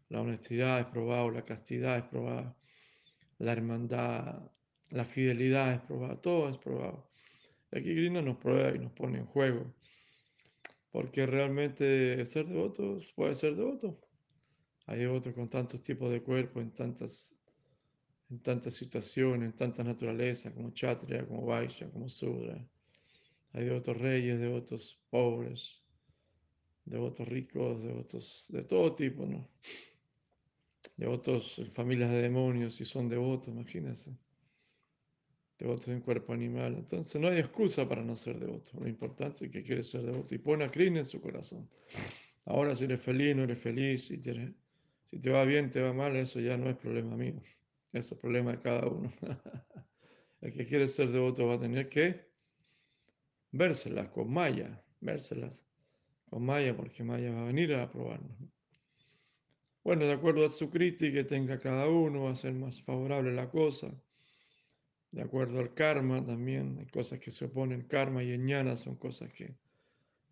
La 0.09 0.21
honestidad 0.21 0.81
es 0.81 0.85
probado, 0.85 1.31
la 1.31 1.43
castidad 1.43 1.97
es 1.97 2.03
probada, 2.03 2.55
la 3.39 3.53
hermandad, 3.53 4.51
la 4.91 5.03
fidelidad 5.03 5.73
es 5.73 5.81
probada, 5.81 6.21
todo 6.21 6.47
es 6.47 6.57
probado. 6.57 7.09
Y 7.71 7.79
aquí 7.79 7.95
Krishna 7.95 8.21
nos 8.21 8.37
prueba 8.37 8.75
y 8.75 8.77
nos 8.77 8.91
pone 8.91 9.17
en 9.17 9.25
juego. 9.25 9.73
Porque 10.91 11.25
realmente 11.25 12.23
ser 12.25 12.45
devoto 12.47 12.99
puede 13.15 13.33
ser 13.33 13.55
devoto. 13.55 13.99
Hay 14.85 14.99
devotos 14.99 15.33
con 15.33 15.49
tantos 15.49 15.81
tipos 15.81 16.11
de 16.11 16.21
cuerpo, 16.21 16.61
en 16.61 16.71
tantas, 16.71 17.35
en 18.29 18.39
tantas 18.39 18.75
situaciones, 18.75 19.49
en 19.49 19.55
tantas 19.55 19.85
naturalezas, 19.85 20.53
como 20.53 20.71
Kshatriya, 20.73 21.25
como 21.27 21.45
Vaishya, 21.45 21.89
como 21.89 22.09
Sudra. 22.09 22.63
Hay 23.53 23.65
devotos 23.65 23.97
reyes, 23.97 24.39
devotos 24.39 24.99
pobres, 25.09 25.83
devotos 26.85 27.27
ricos, 27.27 27.83
devotos 27.83 28.47
de 28.49 28.63
todo 28.63 28.93
tipo, 28.93 29.25
¿no? 29.25 29.49
Devotos, 30.95 31.61
familias 31.73 32.11
de 32.11 32.21
demonios, 32.21 32.75
si 32.75 32.85
son 32.85 33.09
devotos, 33.09 33.49
imagínense 33.49 34.15
devoto 35.59 35.91
de 35.91 35.97
un 35.97 36.01
cuerpo 36.01 36.33
animal. 36.33 36.75
Entonces 36.75 37.21
no 37.21 37.27
hay 37.27 37.39
excusa 37.39 37.87
para 37.87 38.01
no 38.03 38.15
ser 38.15 38.39
devoto. 38.39 38.71
Lo 38.79 38.87
importante 38.87 39.45
es 39.45 39.51
que 39.51 39.61
quieres 39.61 39.89
ser 39.89 40.03
devoto 40.03 40.33
y 40.33 40.37
pone 40.37 40.63
a 40.63 40.69
Krishna 40.69 40.99
en 40.99 41.05
su 41.05 41.21
corazón. 41.21 41.69
Ahora 42.45 42.75
si 42.75 42.85
eres 42.85 43.01
feliz, 43.01 43.35
no 43.35 43.43
eres 43.43 43.59
feliz, 43.59 44.05
si 44.05 44.17
te, 44.17 44.53
si 45.05 45.19
te 45.19 45.29
va 45.29 45.43
bien, 45.43 45.69
te 45.69 45.81
va 45.81 45.93
mal, 45.93 46.15
eso 46.15 46.39
ya 46.39 46.57
no 46.57 46.69
es 46.69 46.77
problema 46.77 47.15
mío. 47.15 47.35
Es 47.91 48.13
problema 48.13 48.51
de 48.51 48.59
cada 48.59 48.87
uno. 48.87 49.11
El 50.41 50.53
que 50.53 50.65
quiere 50.65 50.87
ser 50.87 51.09
devoto 51.11 51.47
va 51.47 51.55
a 51.55 51.59
tener 51.59 51.89
que 51.89 52.29
vérselas 53.51 54.09
con 54.09 54.31
Maya, 54.31 54.81
vérselas 55.01 55.63
con 56.29 56.45
Maya, 56.45 56.75
porque 56.75 57.03
Maya 57.03 57.31
va 57.31 57.41
a 57.41 57.45
venir 57.45 57.73
a 57.73 57.91
probarnos. 57.91 58.37
Bueno, 59.83 60.05
de 60.05 60.13
acuerdo 60.13 60.45
a 60.45 60.49
su 60.49 60.69
crítica 60.69 61.13
que 61.13 61.23
tenga 61.23 61.57
cada 61.57 61.89
uno, 61.89 62.23
va 62.25 62.31
a 62.31 62.35
ser 62.35 62.53
más 62.53 62.81
favorable 62.81 63.33
la 63.33 63.49
cosa 63.49 63.91
de 65.11 65.21
acuerdo 65.21 65.59
al 65.59 65.73
karma 65.73 66.23
también, 66.23 66.77
hay 66.79 66.85
cosas 66.87 67.19
que 67.19 67.31
se 67.31 67.45
oponen, 67.45 67.87
karma 67.87 68.23
y 68.23 68.37
ñana 68.37 68.77
son 68.77 68.95
cosas 68.95 69.33
que, 69.33 69.55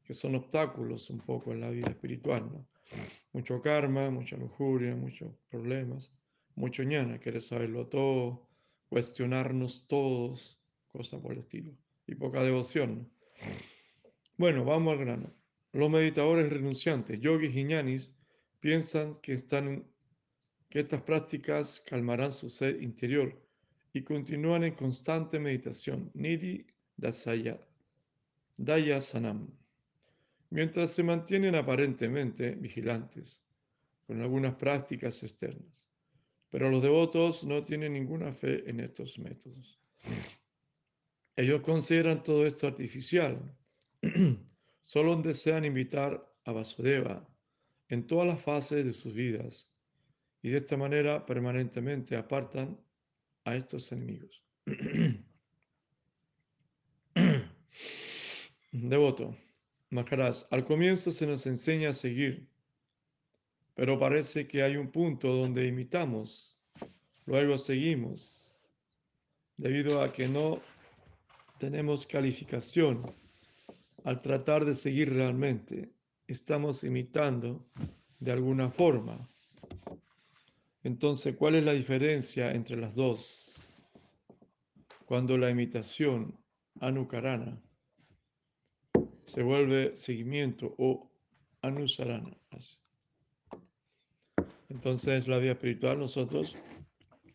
que 0.03 0.13
son 0.13 0.35
obstáculos 0.35 1.09
un 1.09 1.19
poco 1.19 1.51
en 1.51 1.61
la 1.61 1.69
vida 1.69 1.89
espiritual, 1.89 2.49
¿no? 2.51 2.67
Mucho 3.33 3.61
karma, 3.61 4.09
mucha 4.09 4.37
lujuria, 4.37 4.95
muchos 4.95 5.33
problemas, 5.49 6.13
mucho 6.57 6.83
ñana, 6.83 7.19
querer 7.19 7.41
saberlo 7.41 7.87
todo, 7.87 8.47
cuestionarnos 8.89 9.87
todos, 9.87 10.59
cosas 10.87 11.21
por 11.21 11.33
el 11.33 11.39
estilo, 11.39 11.71
y 12.07 12.15
poca 12.15 12.43
devoción. 12.43 13.07
Bueno, 14.37 14.65
vamos 14.65 14.93
al 14.93 14.99
grano. 14.99 15.31
Los 15.71 15.89
meditadores 15.91 16.49
renunciantes, 16.49 17.19
yogis 17.19 17.55
y 17.55 17.63
ñanis, 17.63 18.19
piensan 18.59 19.11
que, 19.21 19.33
están, 19.33 19.85
que 20.69 20.79
estas 20.79 21.03
prácticas 21.03 21.79
calmarán 21.81 22.31
su 22.31 22.49
sed 22.49 22.81
interior 22.81 23.39
y 23.93 24.01
continúan 24.01 24.63
en 24.63 24.73
constante 24.73 25.39
meditación, 25.39 26.09
nidhi 26.15 26.65
dasaya, 26.97 27.59
dayasanam, 28.57 29.47
mientras 30.49 30.91
se 30.91 31.03
mantienen 31.03 31.53
aparentemente 31.53 32.55
vigilantes 32.55 33.43
con 34.07 34.21
algunas 34.21 34.55
prácticas 34.55 35.21
externas. 35.21 35.86
Pero 36.49 36.69
los 36.69 36.81
devotos 36.81 37.43
no 37.43 37.61
tienen 37.61 37.93
ninguna 37.93 38.31
fe 38.31 38.69
en 38.69 38.79
estos 38.79 39.19
métodos. 39.19 39.79
Ellos 41.35 41.61
consideran 41.61 42.23
todo 42.23 42.45
esto 42.47 42.67
artificial. 42.67 43.55
Solo 44.81 45.15
desean 45.17 45.65
invitar 45.65 46.33
a 46.45 46.51
Vasudeva 46.51 47.27
en 47.89 48.07
todas 48.07 48.27
las 48.27 48.41
fases 48.41 48.85
de 48.85 48.93
sus 48.93 49.13
vidas 49.13 49.69
y 50.41 50.49
de 50.49 50.57
esta 50.57 50.77
manera 50.77 51.25
permanentemente 51.25 52.15
apartan 52.15 52.79
a 53.43 53.55
estos 53.55 53.91
enemigos. 53.91 54.43
Devoto, 58.71 59.37
Maharaj, 59.89 60.43
al 60.51 60.65
comienzo 60.65 61.11
se 61.11 61.25
nos 61.27 61.45
enseña 61.47 61.89
a 61.89 61.93
seguir, 61.93 62.47
pero 63.77 63.99
parece 63.99 64.47
que 64.47 64.63
hay 64.63 64.75
un 64.75 64.89
punto 64.89 65.31
donde 65.31 65.67
imitamos, 65.67 66.57
luego 67.27 67.59
seguimos, 67.59 68.59
debido 69.55 70.01
a 70.01 70.11
que 70.11 70.27
no 70.27 70.59
tenemos 71.59 72.07
calificación 72.07 73.03
al 74.03 74.19
tratar 74.19 74.65
de 74.65 74.73
seguir 74.73 75.13
realmente, 75.13 75.91
estamos 76.25 76.83
imitando 76.83 77.67
de 78.19 78.31
alguna 78.31 78.71
forma. 78.71 79.29
Entonces, 80.83 81.35
¿cuál 81.35 81.53
es 81.53 81.63
la 81.63 81.73
diferencia 81.73 82.53
entre 82.53 82.77
las 82.77 82.95
dos? 82.95 83.69
Cuando 85.05 85.37
la 85.37 85.51
imitación 85.51 86.35
anukarana 86.79 87.61
se 89.23 89.43
vuelve 89.43 89.95
seguimiento 89.95 90.73
o 90.79 91.11
anusarana. 91.61 92.35
Entonces, 94.69 95.27
la 95.27 95.39
vida 95.39 95.53
espiritual 95.53 95.99
nosotros 95.99 96.57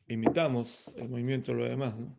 imitamos 0.08 0.94
el 0.96 1.08
movimiento 1.08 1.52
de 1.52 1.58
los 1.58 1.68
demás, 1.68 1.96
¿no? 1.96 2.16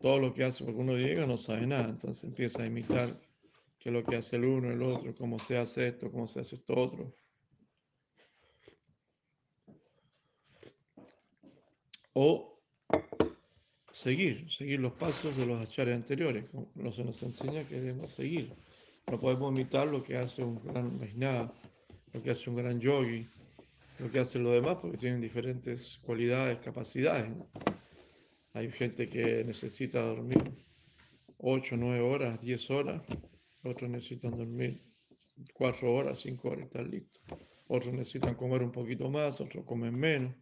Todo 0.00 0.18
lo 0.18 0.34
que 0.34 0.44
hace, 0.44 0.64
porque 0.64 0.80
uno 0.80 0.96
llega 0.96 1.26
no 1.26 1.36
sabe 1.36 1.66
nada, 1.66 1.88
entonces 1.88 2.24
empieza 2.24 2.62
a 2.62 2.66
imitar 2.66 3.18
qué 3.78 3.88
es 3.88 3.92
lo 3.92 4.04
que 4.04 4.16
hace 4.16 4.36
el 4.36 4.44
uno, 4.44 4.70
el 4.70 4.82
otro, 4.82 5.14
cómo 5.14 5.38
se 5.38 5.56
hace 5.56 5.88
esto, 5.88 6.10
cómo 6.10 6.26
se 6.26 6.40
hace 6.40 6.56
esto 6.56 6.74
otro. 6.74 7.14
o 12.14 12.60
seguir, 13.92 14.50
seguir 14.50 14.80
los 14.80 14.92
pasos 14.92 15.36
de 15.36 15.46
los 15.46 15.60
achares 15.60 15.94
anteriores, 15.94 16.44
como 16.48 16.92
se 16.92 17.04
nos 17.04 17.22
enseña 17.22 17.64
que 17.64 17.80
debemos 17.80 18.10
seguir. 18.12 18.52
No 19.10 19.18
podemos 19.18 19.52
imitar 19.52 19.86
lo 19.86 20.02
que 20.02 20.16
hace 20.16 20.42
un 20.42 20.60
gran 20.64 20.98
Vaishnava, 20.98 21.52
lo 22.12 22.22
que 22.22 22.30
hace 22.30 22.48
un 22.48 22.56
gran 22.56 22.80
yogi, 22.80 23.26
lo 23.98 24.10
que 24.10 24.18
hacen 24.18 24.42
los 24.42 24.54
demás, 24.54 24.78
porque 24.80 24.98
tienen 24.98 25.20
diferentes 25.20 25.98
cualidades, 25.98 26.58
capacidades. 26.58 27.32
Hay 28.52 28.70
gente 28.70 29.08
que 29.08 29.44
necesita 29.44 30.00
dormir 30.02 30.42
8, 31.38 31.76
9 31.76 32.00
horas, 32.00 32.40
10 32.40 32.70
horas, 32.70 33.02
otros 33.62 33.90
necesitan 33.90 34.36
dormir 34.36 34.82
4 35.52 35.92
horas, 35.92 36.20
5 36.20 36.48
horas 36.48 36.60
y 36.60 36.64
estar 36.64 36.86
listos. 36.86 37.22
Otros 37.66 37.94
necesitan 37.94 38.34
comer 38.34 38.62
un 38.62 38.72
poquito 38.72 39.10
más, 39.10 39.40
otros 39.40 39.64
comen 39.64 39.98
menos. 39.98 40.34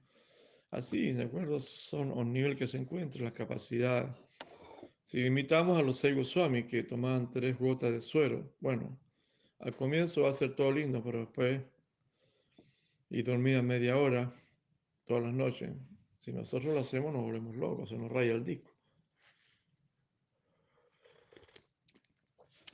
Así, 0.70 1.12
¿de 1.12 1.24
acuerdo? 1.24 1.60
Son 1.60 2.10
un 2.10 2.32
nivel 2.32 2.56
que 2.56 2.66
se 2.66 2.78
encuentra, 2.78 3.22
las 3.22 3.32
capacidades. 3.32 4.10
Si 5.02 5.20
imitamos 5.20 5.78
a 5.78 5.82
los 5.82 5.98
seis 5.98 6.16
Goswami 6.16 6.64
que 6.64 6.84
tomaban 6.84 7.30
tres 7.30 7.58
gotas 7.58 7.92
de 7.92 8.00
suero, 8.00 8.54
bueno, 8.60 8.98
al 9.58 9.74
comienzo 9.76 10.22
va 10.22 10.30
a 10.30 10.32
ser 10.32 10.54
todo 10.56 10.72
lindo, 10.72 11.02
pero 11.02 11.20
después, 11.20 11.60
y 13.12 13.22
dormían 13.22 13.66
media 13.66 13.98
hora 13.98 14.34
todas 15.04 15.22
las 15.22 15.34
noches, 15.34 15.70
Si 16.18 16.32
nosotros 16.32 16.72
lo 16.72 16.80
hacemos, 16.80 17.12
nos 17.12 17.22
volvemos 17.22 17.56
locos, 17.56 17.88
se 17.88 17.98
nos 17.98 18.10
raya 18.10 18.32
el 18.32 18.44
disco. 18.44 18.72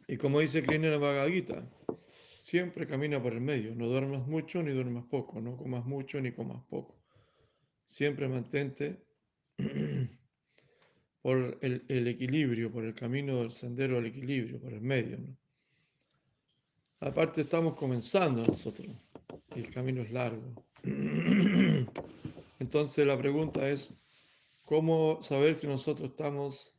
Y 0.07 0.17
como 0.17 0.41
dice 0.41 0.63
Krishna 0.63 0.95
en 0.95 1.69
siempre 2.41 2.87
camina 2.87 3.23
por 3.23 3.35
el 3.35 3.41
medio. 3.41 3.75
No 3.75 3.89
duermas 3.89 4.27
mucho 4.27 4.63
ni 4.63 4.73
duermas 4.73 5.05
poco. 5.05 5.41
No 5.41 5.57
comas 5.57 5.85
mucho 5.85 6.21
ni 6.21 6.33
comas 6.33 6.63
poco. 6.71 6.99
Siempre 7.85 8.29
mantente 8.29 9.05
por 11.23 11.59
el, 11.61 12.09
equilibrio, 12.09 12.73
por 12.73 12.85
el 12.85 12.95
camino 12.95 13.41
del 13.41 13.51
sendero 13.51 13.99
al 13.99 14.07
equilibrio, 14.07 14.61
por 14.61 14.73
el 14.73 14.81
medio. 14.81 15.19
Aparte 17.01 17.43
estamos 17.43 17.75
comenzando 17.75 18.45
nosotros 18.45 18.89
y 19.55 19.61
el 19.61 19.71
camino 19.71 20.03
es 20.03 20.11
largo. 20.11 20.53
Entonces 22.59 23.07
la 23.07 23.17
pregunta 23.17 23.69
es, 23.69 23.95
¿cómo 24.65 25.23
saber 25.23 25.55
si 25.55 25.69
nosotros 25.69 26.11
estamos 26.11 26.73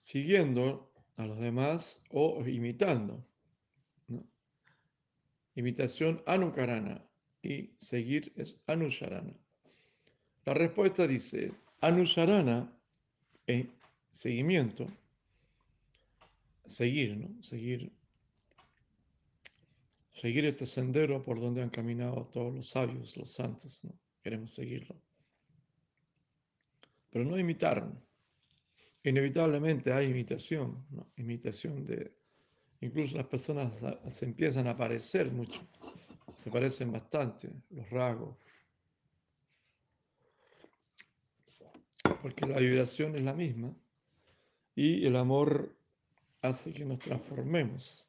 siguiendo 0.00 0.92
a 1.16 1.26
los 1.26 1.38
demás 1.38 2.02
o 2.10 2.44
imitando? 2.44 3.24
Imitación 5.54 6.22
anukarana 6.26 7.02
y 7.42 7.70
seguir 7.78 8.32
es 8.36 8.58
anusharana. 8.66 9.32
La 10.44 10.54
respuesta 10.54 11.06
dice, 11.06 11.52
anusharana 11.80 12.76
es 13.46 13.66
seguimiento, 14.10 14.86
seguir, 16.66 17.16
¿no? 17.16 17.42
Seguir 17.42 17.95
seguir 20.16 20.46
este 20.46 20.66
sendero 20.66 21.22
por 21.22 21.38
donde 21.38 21.62
han 21.62 21.68
caminado 21.68 22.26
todos 22.32 22.54
los 22.54 22.70
sabios, 22.70 23.16
los 23.18 23.30
santos, 23.30 23.84
¿no? 23.84 23.92
Queremos 24.22 24.54
seguirlo. 24.54 24.96
Pero 27.10 27.24
no 27.26 27.38
imitar. 27.38 27.86
Inevitablemente 29.04 29.92
hay 29.92 30.08
imitación, 30.08 30.86
¿no? 30.90 31.04
Imitación 31.16 31.84
de... 31.84 32.14
Incluso 32.80 33.18
las 33.18 33.26
personas 33.26 33.78
se 34.08 34.24
empiezan 34.24 34.66
a 34.68 34.76
parecer 34.76 35.30
mucho. 35.30 35.60
Se 36.34 36.50
parecen 36.50 36.92
bastante 36.92 37.50
los 37.70 37.88
rasgos. 37.90 38.36
Porque 42.22 42.46
la 42.46 42.58
vibración 42.58 43.16
es 43.16 43.22
la 43.22 43.34
misma 43.34 43.74
y 44.74 45.06
el 45.06 45.16
amor 45.16 45.76
hace 46.40 46.72
que 46.72 46.86
nos 46.86 47.00
transformemos. 47.00 48.08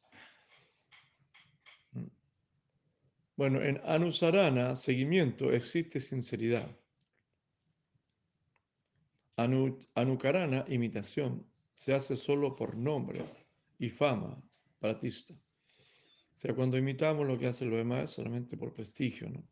Bueno, 3.38 3.62
en 3.62 3.80
Anusarana, 3.84 4.74
seguimiento, 4.74 5.52
existe 5.52 6.00
sinceridad. 6.00 6.68
anukarana, 9.94 10.64
imitación, 10.66 11.46
se 11.72 11.94
hace 11.94 12.16
solo 12.16 12.56
por 12.56 12.76
nombre 12.76 13.24
y 13.78 13.90
fama, 13.90 14.42
pratista. 14.80 15.34
O 15.34 16.36
sea, 16.36 16.52
cuando 16.52 16.76
imitamos 16.78 17.28
lo 17.28 17.38
que 17.38 17.46
hace 17.46 17.64
lo 17.64 17.76
demás, 17.76 18.10
solamente 18.10 18.56
por 18.56 18.74
prestigio, 18.74 19.30
¿no? 19.30 19.44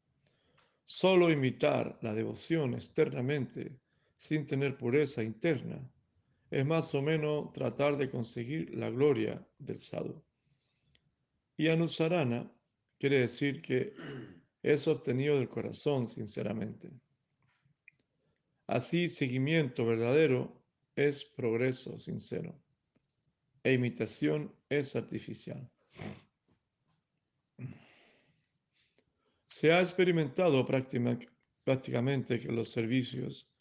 Solo 0.85 1.31
imitar 1.31 1.97
la 2.03 2.13
devoción 2.13 2.75
externamente, 2.75 3.79
sin 4.17 4.47
tener 4.47 4.77
pureza 4.77 5.23
interna, 5.23 5.79
es 6.51 6.67
más 6.67 6.93
o 6.97 7.03
menos 7.03 7.53
tratar 7.53 7.97
de 7.97 8.11
conseguir 8.11 8.75
la 8.75 8.91
gloria 8.91 9.47
del 9.61 9.79
sadhu. 9.79 10.21
Y 11.57 11.69
Anusarana 11.69 12.51
quiere 12.99 13.21
decir 13.21 13.63
que 13.63 13.95
es 14.63 14.89
obtenido 14.89 15.37
del 15.39 15.49
corazón, 15.49 16.09
sinceramente. 16.09 16.91
Así, 18.67 19.09
seguimiento 19.09 19.87
verdadero 19.87 20.61
es 20.97 21.25
progreso 21.25 21.99
sincero 21.99 22.59
e 23.63 23.73
imitación 23.73 24.53
es 24.69 24.95
artificial. 24.97 25.69
Se 29.47 29.73
ha 29.73 29.81
experimentado 29.81 30.65
prácticamente 30.67 32.41
que 32.41 32.53
los 32.53 32.71
servicios 32.71 33.57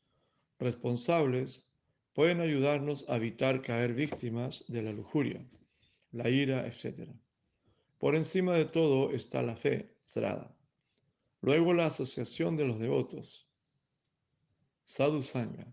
responsables 0.60 1.72
pueden 2.14 2.40
ayudarnos 2.40 3.06
a 3.10 3.18
evitar 3.18 3.62
caer 3.62 3.94
víctimas 3.94 4.64
de 4.68 4.82
la 4.82 4.92
lujuria, 4.92 5.46
la 6.12 6.30
ira, 6.30 6.66
etc. 6.68 7.10
Por 7.98 8.16
encima 8.16 8.56
de 8.56 8.66
todo 8.66 9.12
está 9.12 9.42
la 9.42 9.56
fe, 9.56 9.96
Srada. 10.02 10.56
Luego 11.42 11.74
la 11.74 11.88
asociación 11.88 12.56
de 12.56 12.66
los 12.66 12.80
devotos, 12.80 13.48
Sadhu 14.84 15.22
Sangha, 15.22 15.68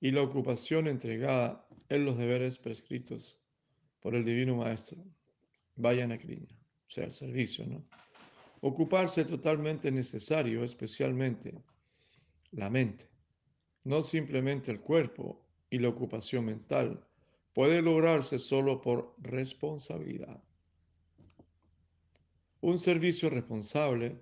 y 0.00 0.10
la 0.10 0.22
ocupación 0.22 0.88
entregada 0.88 1.66
en 1.88 2.04
los 2.04 2.18
deberes 2.18 2.58
prescritos 2.58 3.38
por 4.00 4.14
el 4.14 4.24
Divino 4.24 4.56
Maestro, 4.56 5.04
Vayana 5.76 6.18
Kriña, 6.18 6.54
o 6.86 6.90
sea, 6.90 7.04
el 7.04 7.12
servicio, 7.12 7.66
¿no? 7.66 7.84
Ocuparse 8.60 9.24
totalmente 9.24 9.90
necesario, 9.90 10.64
especialmente 10.64 11.54
la 12.52 12.70
mente, 12.70 13.08
no 13.84 14.02
simplemente 14.02 14.72
el 14.72 14.80
cuerpo 14.80 15.42
y 15.70 15.78
la 15.78 15.88
ocupación 15.88 16.46
mental, 16.46 17.04
puede 17.52 17.82
lograrse 17.82 18.38
solo 18.38 18.80
por 18.80 19.14
responsabilidad. 19.18 20.42
Un 22.66 22.80
servicio 22.80 23.30
responsable 23.30 24.18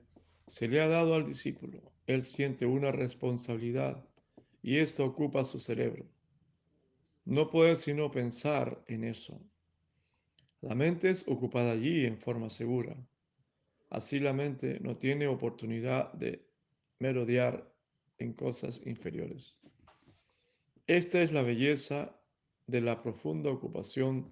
se 0.47 0.69
le 0.69 0.83
ha 0.83 0.87
dado 0.87 1.15
al 1.15 1.25
discípulo. 1.25 1.81
Él 2.07 2.25
siente 2.25 2.67
una 2.67 2.93
responsabilidad 2.93 4.05
y 4.63 4.77
esto 4.77 5.07
ocupa 5.07 5.45
su 5.45 5.61
cerebro. 5.61 6.05
No 7.25 7.49
puede 7.49 7.75
sino 7.75 8.11
pensar 8.11 8.85
en 8.87 9.05
eso. 9.05 9.41
La 10.61 10.75
mente 10.75 11.09
es 11.09 11.27
ocupada 11.27 11.71
allí 11.71 12.05
en 12.05 12.19
forma 12.19 12.51
segura. 12.51 12.95
Así 13.89 14.19
la 14.19 14.35
mente 14.35 14.79
no 14.81 14.95
tiene 14.95 15.27
oportunidad 15.27 16.13
de 16.13 16.47
merodear 16.99 17.73
en 18.19 18.35
cosas 18.35 18.83
inferiores. 18.85 19.57
Esta 20.87 21.23
es 21.23 21.33
la 21.33 21.41
belleza 21.41 22.15
de 22.67 22.83
la 22.83 23.01
profunda 23.01 23.49
ocupación 23.49 24.31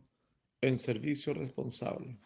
en 0.61 0.77
servicio 0.77 1.33
responsable. 1.33 2.19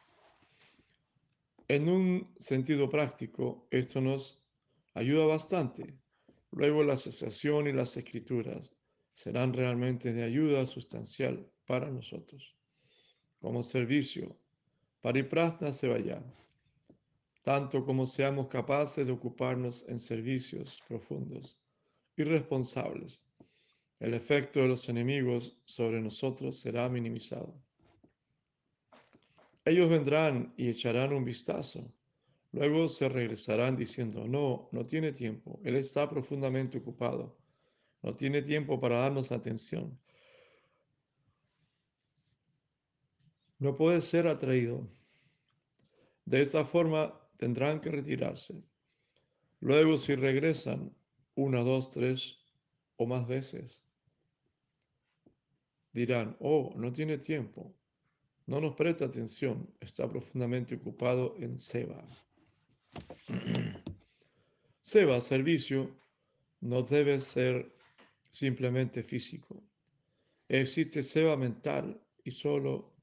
En 1.69 1.89
un 1.89 2.33
sentido 2.39 2.89
práctico, 2.89 3.67
esto 3.73 4.01
nos 4.01 4.41
ayuda 4.95 5.27
bastante. 5.27 5.99
Luego 6.53 6.85
la 6.85 6.95
asociación 6.95 7.67
y 7.67 7.73
las 7.73 7.97
escrituras 7.97 8.73
serán 9.15 9.53
realmente 9.53 10.13
de 10.13 10.23
ayuda 10.23 10.65
sustancial 10.65 11.51
para 11.67 11.91
nosotros. 11.91 12.55
Como 13.41 13.65
servicio, 13.65 14.39
Pariprasna 15.01 15.73
se 15.73 15.89
vaya, 15.89 16.23
tanto 17.43 17.85
como 17.85 18.07
seamos 18.07 18.47
capaces 18.47 19.05
de 19.05 19.13
ocuparnos 19.13 19.85
en 19.89 19.99
servicios 19.99 20.81
profundos 20.87 21.61
y 22.17 22.23
responsables. 22.23 23.27
El 23.99 24.15
efecto 24.15 24.61
de 24.61 24.69
los 24.69 24.89
enemigos 24.89 25.59
sobre 25.65 26.01
nosotros 26.01 26.61
será 26.61 26.89
minimizado. 26.89 27.66
Ellos 29.67 29.91
vendrán 29.91 30.55
y 30.57 30.69
echarán 30.69 31.13
un 31.13 31.25
vistazo. 31.25 31.93
Luego 32.53 32.89
se 32.89 33.09
regresarán 33.09 33.77
diciendo, 33.77 34.29
no, 34.29 34.69
no 34.71 34.85
tiene 34.85 35.11
tiempo. 35.11 35.59
Él 35.65 35.75
está 35.75 36.09
profundamente 36.09 36.79
ocupado. 36.79 37.37
No 38.01 38.15
tiene 38.15 38.43
tiempo 38.43 38.79
para 38.79 39.01
darnos 39.01 39.33
atención. 39.33 39.99
No 43.59 43.75
puede 43.75 44.01
ser 44.03 44.29
atraído. 44.29 44.89
De 46.25 46.43
esta 46.43 46.65
forma 46.65 47.21
tendrán 47.37 47.81
que 47.81 47.91
retirarse. 47.91 48.63
Luego 49.59 49.99
si 49.99 50.15
regresan 50.15 50.95
una, 51.35 51.65
dos, 51.65 51.91
tres 51.91 52.39
o 52.95 53.07
más 53.07 53.27
veces, 53.27 53.85
dirán, 55.93 56.37
oh, 56.39 56.73
no 56.77 56.93
tiene 56.93 57.19
tiempo. 57.19 57.75
No 58.47 58.61
nos 58.61 58.77
presta 58.77 59.07
atención, 59.07 59.69
está 59.81 60.09
profundamente 60.09 60.77
ocupado 60.77 61.35
en 61.39 61.59
Seba. 61.59 62.01
Seba, 64.81 65.21
servicio, 65.21 65.91
no 66.61 66.83
debe 66.83 67.19
ser 67.19 67.75
simplemente 68.31 69.03
físico. 69.03 69.61
Existe 70.49 71.03
Seba 71.03 71.37
mental 71.37 72.01
y 72.23 72.31
solo 72.31 72.95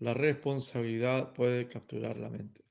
la 0.00 0.14
responsabilidad 0.14 1.32
puede 1.32 1.68
capturar 1.68 2.16
la 2.16 2.30
mente. 2.30 2.64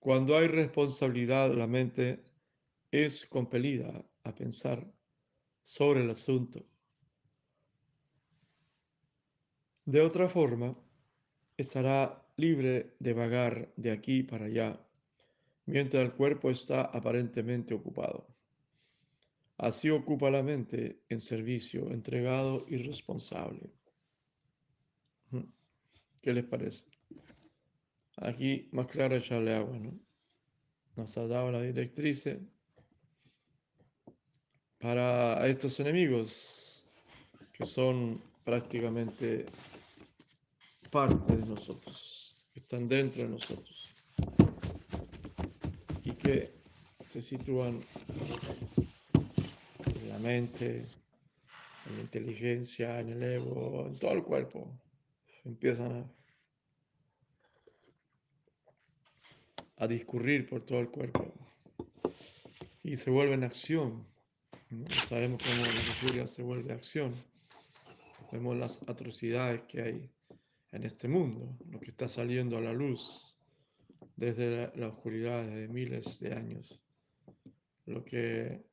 Cuando 0.00 0.36
hay 0.36 0.48
responsabilidad, 0.48 1.54
la 1.54 1.68
mente 1.68 2.24
es 2.90 3.26
compelida 3.26 4.04
a 4.24 4.34
pensar 4.34 4.92
sobre 5.62 6.02
el 6.02 6.10
asunto 6.10 6.64
De 9.86 10.00
otra 10.00 10.28
forma, 10.28 10.76
estará 11.56 12.20
libre 12.36 12.96
de 12.98 13.12
vagar 13.14 13.72
de 13.76 13.92
aquí 13.92 14.24
para 14.24 14.46
allá 14.46 14.80
mientras 15.64 16.04
el 16.04 16.12
cuerpo 16.12 16.50
está 16.50 16.82
aparentemente 16.82 17.72
ocupado. 17.72 18.26
Así 19.58 19.88
ocupa 19.88 20.28
la 20.28 20.42
mente 20.42 21.02
en 21.08 21.20
servicio, 21.20 21.92
entregado 21.92 22.66
y 22.68 22.78
responsable. 22.78 23.70
¿Qué 26.20 26.32
les 26.32 26.44
parece? 26.44 26.84
Aquí 28.16 28.68
más 28.72 28.86
claro 28.86 29.14
echarle 29.14 29.54
agua, 29.54 29.78
¿no? 29.78 29.96
Nos 30.96 31.16
ha 31.16 31.28
dado 31.28 31.52
la 31.52 31.62
directriz 31.62 32.28
para 34.78 35.46
estos 35.46 35.78
enemigos 35.78 36.88
que 37.52 37.64
son 37.64 38.20
prácticamente 38.44 39.46
parte 40.88 41.36
de 41.36 41.46
nosotros, 41.46 42.50
que 42.52 42.60
están 42.60 42.88
dentro 42.88 43.22
de 43.22 43.28
nosotros 43.28 43.90
y 46.04 46.12
que 46.12 46.52
se 47.04 47.22
sitúan 47.22 47.80
en 49.86 50.08
la 50.08 50.18
mente, 50.18 50.84
en 51.86 51.96
la 51.96 52.00
inteligencia, 52.00 53.00
en 53.00 53.10
el 53.10 53.22
ego, 53.22 53.86
en 53.86 53.98
todo 53.98 54.12
el 54.12 54.22
cuerpo. 54.22 54.68
Empiezan 55.44 56.10
a, 59.78 59.86
discurrir 59.86 60.48
por 60.48 60.64
todo 60.64 60.80
el 60.80 60.88
cuerpo 60.88 61.32
y 62.82 62.96
se 62.96 63.10
vuelven 63.10 63.44
acción. 63.44 64.06
Sabemos 65.06 65.40
cómo 65.42 65.64
la 65.64 65.72
lujuria 65.72 66.26
se 66.26 66.42
vuelve 66.42 66.72
acción. 66.72 67.12
Vemos 68.32 68.56
las 68.56 68.82
atrocidades 68.88 69.62
que 69.62 69.82
hay 69.82 70.10
en 70.72 70.84
este 70.84 71.08
mundo, 71.08 71.56
lo 71.70 71.80
que 71.80 71.90
está 71.90 72.08
saliendo 72.08 72.56
a 72.56 72.60
la 72.60 72.72
luz 72.72 73.38
desde 74.16 74.76
la, 74.76 74.88
oscuridad 74.88 75.46
de 75.46 75.68
miles 75.68 76.20
de 76.20 76.34
años, 76.34 76.80
lo 77.84 78.04
que 78.04 78.64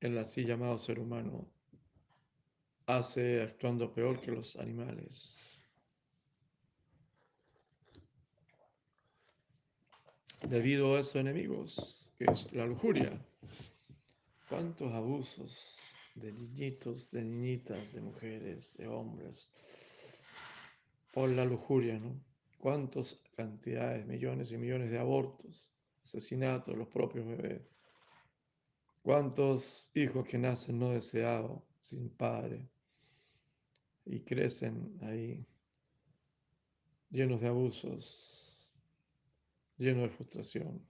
el 0.00 0.18
así 0.18 0.44
llamado 0.44 0.78
ser 0.78 0.98
humano 0.98 1.50
hace 2.86 3.42
actuando 3.42 3.92
peor 3.92 4.20
que 4.20 4.30
los 4.30 4.56
animales. 4.56 5.60
Debido 10.48 10.96
a 10.96 11.00
esos 11.00 11.16
enemigos, 11.16 12.10
que 12.18 12.24
es 12.24 12.50
la 12.52 12.66
lujuria, 12.66 13.20
cuántos 14.48 14.92
abusos 14.92 15.94
de 16.14 16.32
niñitos, 16.32 17.10
de 17.10 17.22
niñitas, 17.22 17.92
de 17.92 18.00
mujeres, 18.00 18.76
de 18.78 18.88
hombres, 18.88 19.50
por 21.10 21.28
la 21.30 21.44
lujuria, 21.44 21.98
¿no? 21.98 22.22
Cuántas 22.58 23.20
cantidades, 23.36 24.06
millones 24.06 24.52
y 24.52 24.58
millones 24.58 24.90
de 24.90 24.98
abortos, 24.98 25.72
asesinatos 26.04 26.74
de 26.74 26.78
los 26.78 26.88
propios 26.88 27.26
bebés. 27.26 27.62
Cuántos 29.02 29.90
hijos 29.94 30.28
que 30.28 30.38
nacen 30.38 30.78
no 30.78 30.90
deseados, 30.90 31.62
sin 31.80 32.10
padre, 32.10 32.68
y 34.04 34.20
crecen 34.20 34.98
ahí 35.02 35.46
llenos 37.10 37.40
de 37.40 37.48
abusos, 37.48 38.74
llenos 39.76 40.10
de 40.10 40.16
frustración. 40.16 40.86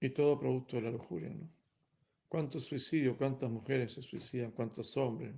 Y 0.00 0.10
todo 0.10 0.38
producto 0.38 0.76
de 0.76 0.82
la 0.82 0.90
lujuria, 0.90 1.30
¿no? 1.30 1.48
¿Cuántos 2.28 2.64
suicidios, 2.64 3.16
cuántas 3.16 3.48
mujeres 3.48 3.92
se 3.92 4.02
suicidan, 4.02 4.50
cuántos 4.50 4.96
hombres? 4.96 5.34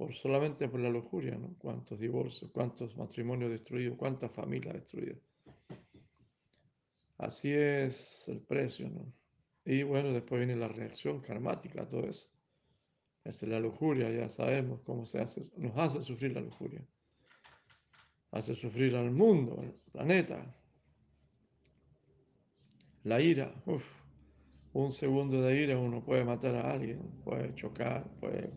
Por, 0.00 0.14
solamente 0.14 0.66
por 0.66 0.80
la 0.80 0.88
lujuria, 0.88 1.36
¿no? 1.36 1.54
Cuántos 1.58 2.00
divorcios, 2.00 2.50
cuántos 2.52 2.96
matrimonios 2.96 3.50
destruidos, 3.50 3.98
cuántas 3.98 4.32
familias 4.32 4.72
destruidas. 4.72 5.18
Así 7.18 7.52
es 7.52 8.26
el 8.28 8.40
precio, 8.40 8.88
¿no? 8.88 9.12
Y 9.62 9.82
bueno, 9.82 10.10
después 10.10 10.38
viene 10.38 10.58
la 10.58 10.68
reacción 10.68 11.20
karmática, 11.20 11.86
todo 11.86 12.08
eso. 12.08 12.30
Es 13.24 13.42
la 13.42 13.60
lujuria, 13.60 14.10
ya 14.10 14.30
sabemos 14.30 14.80
cómo 14.86 15.04
se 15.04 15.20
hace, 15.20 15.42
nos 15.58 15.76
hace 15.76 16.00
sufrir 16.00 16.32
la 16.32 16.40
lujuria. 16.40 16.82
Hace 18.30 18.54
sufrir 18.54 18.96
al 18.96 19.10
mundo, 19.10 19.60
al 19.60 19.74
planeta, 19.92 20.56
la 23.02 23.20
ira, 23.20 23.52
uff, 23.66 24.00
un 24.72 24.92
segundo 24.92 25.42
de 25.42 25.60
ira 25.60 25.76
uno 25.76 26.02
puede 26.02 26.24
matar 26.24 26.54
a 26.54 26.70
alguien, 26.70 27.02
puede 27.22 27.54
chocar, 27.54 28.10
puede, 28.18 28.50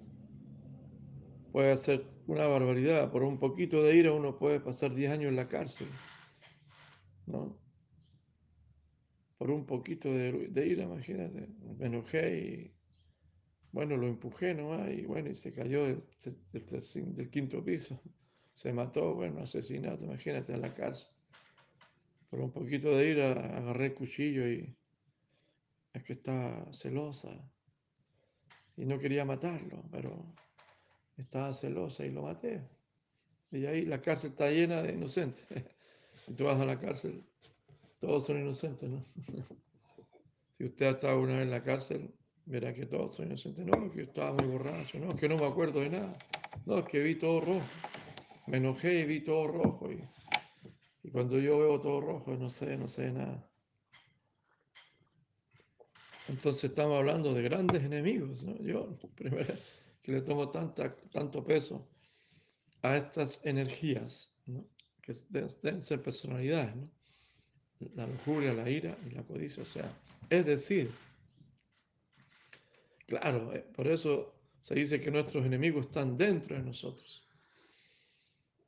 puede 1.53 1.71
hacer 1.71 2.05
una 2.27 2.45
barbaridad. 2.47 3.09
Por 3.09 3.23
un 3.23 3.39
poquito 3.39 3.81
de 3.81 3.95
ira 3.95 4.11
uno 4.11 4.37
puede 4.37 4.59
pasar 4.59 4.93
10 4.93 5.11
años 5.11 5.29
en 5.29 5.37
la 5.37 5.47
cárcel. 5.47 5.87
¿no? 7.27 7.57
Por 9.37 9.51
un 9.51 9.65
poquito 9.65 10.11
de, 10.11 10.67
ira, 10.67 10.83
imagínate, 10.83 11.47
me 11.77 11.85
enojé 11.85 12.39
y 12.39 12.73
bueno, 13.71 13.95
lo 13.95 14.07
empujé 14.07 14.53
nomás 14.53 14.91
y 14.91 15.05
bueno, 15.05 15.29
y 15.29 15.35
se 15.35 15.53
cayó 15.53 15.85
del, 15.85 17.29
quinto 17.31 17.63
piso. 17.63 18.01
Se 18.53 18.73
mató, 18.73 19.15
bueno, 19.15 19.41
asesinato, 19.41 20.03
imagínate, 20.03 20.53
en 20.53 20.61
la 20.61 20.73
cárcel 20.73 21.13
por 22.33 22.41
un 22.41 22.51
poquito 22.51 22.97
de 22.97 23.09
ira 23.11 23.31
agarré 23.31 23.85
el 23.85 23.93
cuchillo 23.93 24.49
y 24.49 24.75
es 25.93 26.01
que 26.01 26.13
estaba 26.13 26.65
celosa 26.73 27.29
y 28.75 28.85
no 28.85 28.97
quería 28.97 29.23
matarlo, 29.23 29.83
pero 29.91 30.33
estaba 31.17 31.54
celosa 31.54 32.06
y 32.06 32.12
lo 32.12 32.23
maté. 32.23 32.62
Y 33.52 33.65
ahí 33.65 33.86
la 33.86 34.02
cárcel 34.02 34.32
está 34.32 34.49
llena 34.49 34.82
de 34.82 34.93
inocentes. 34.93 35.45
Y 36.26 36.36
tú 36.36 36.45
vas 36.45 36.58
a 36.58 36.63
la 36.63 36.78
cárcel, 36.78 37.21
todos 37.99 38.26
son 38.26 38.39
inocentes, 38.39 38.89
¿no? 38.89 39.04
Si 40.58 40.63
usted 40.63 40.86
ha 40.86 40.91
estado 40.91 41.19
una 41.19 41.34
vez 41.34 41.41
en 41.41 41.52
la 41.52 41.62
cárcel, 41.62 42.13
verá 42.45 42.73
que 42.73 42.86
todos 42.86 43.15
son 43.15 43.26
inocentes. 43.26 43.65
No, 43.65 43.89
que 43.89 43.97
yo 43.97 44.04
estaba 44.04 44.32
muy 44.32 44.45
borracho, 44.45 44.99
no, 44.99 45.13
que 45.17 45.28
no 45.28 45.36
me 45.36 45.45
acuerdo 45.45 45.82
de 45.82 45.89
nada. 45.89 46.17
No, 46.65 46.86
que 46.86 46.99
vi 46.99 47.15
todo 47.15 47.41
rojo. 47.41 47.65
Me 48.47 48.58
enojé 48.58 49.02
y 49.02 49.06
vi 49.06 49.21
todo 49.21 49.47
rojo. 49.47 49.91
Y 49.91 50.02
y 51.04 51.12
cuando 51.12 51.38
yo 51.38 51.60
veo 51.60 51.80
todo 51.80 51.99
rojo, 51.99 52.36
no 52.38 52.49
sé, 52.49 52.78
no 52.78 52.88
sé 52.88 53.12
nada. 53.12 53.49
Entonces 56.30 56.69
estamos 56.69 56.97
hablando 56.97 57.34
de 57.34 57.41
grandes 57.43 57.84
enemigos, 57.84 58.43
¿no? 58.43 58.58
Yo, 58.60 58.97
primero, 59.15 59.54
que 60.03 60.11
le 60.11 60.21
tomo 60.21 60.49
tanta, 60.51 60.95
tanto 61.11 61.43
peso 61.43 61.89
a 62.81 62.97
estas 62.97 63.43
energías. 63.45 64.35
Que 65.01 65.13
deben 65.29 65.81
ser 65.81 66.01
personalidades. 66.01 66.75
La 67.95 68.05
lujuria, 68.05 68.53
la 68.53 68.69
ira 68.69 68.95
y 69.05 69.09
la 69.09 69.23
codicia, 69.23 69.63
o 69.63 69.65
sea, 69.65 69.91
es 70.29 70.45
decir, 70.45 70.89
claro, 73.07 73.53
eh, 73.53 73.65
por 73.75 73.87
eso 73.87 74.33
se 74.61 74.75
dice 74.75 75.01
que 75.01 75.11
nuestros 75.11 75.45
enemigos 75.45 75.87
están 75.87 76.15
dentro 76.15 76.55
de 76.55 76.63
nosotros. 76.63 77.27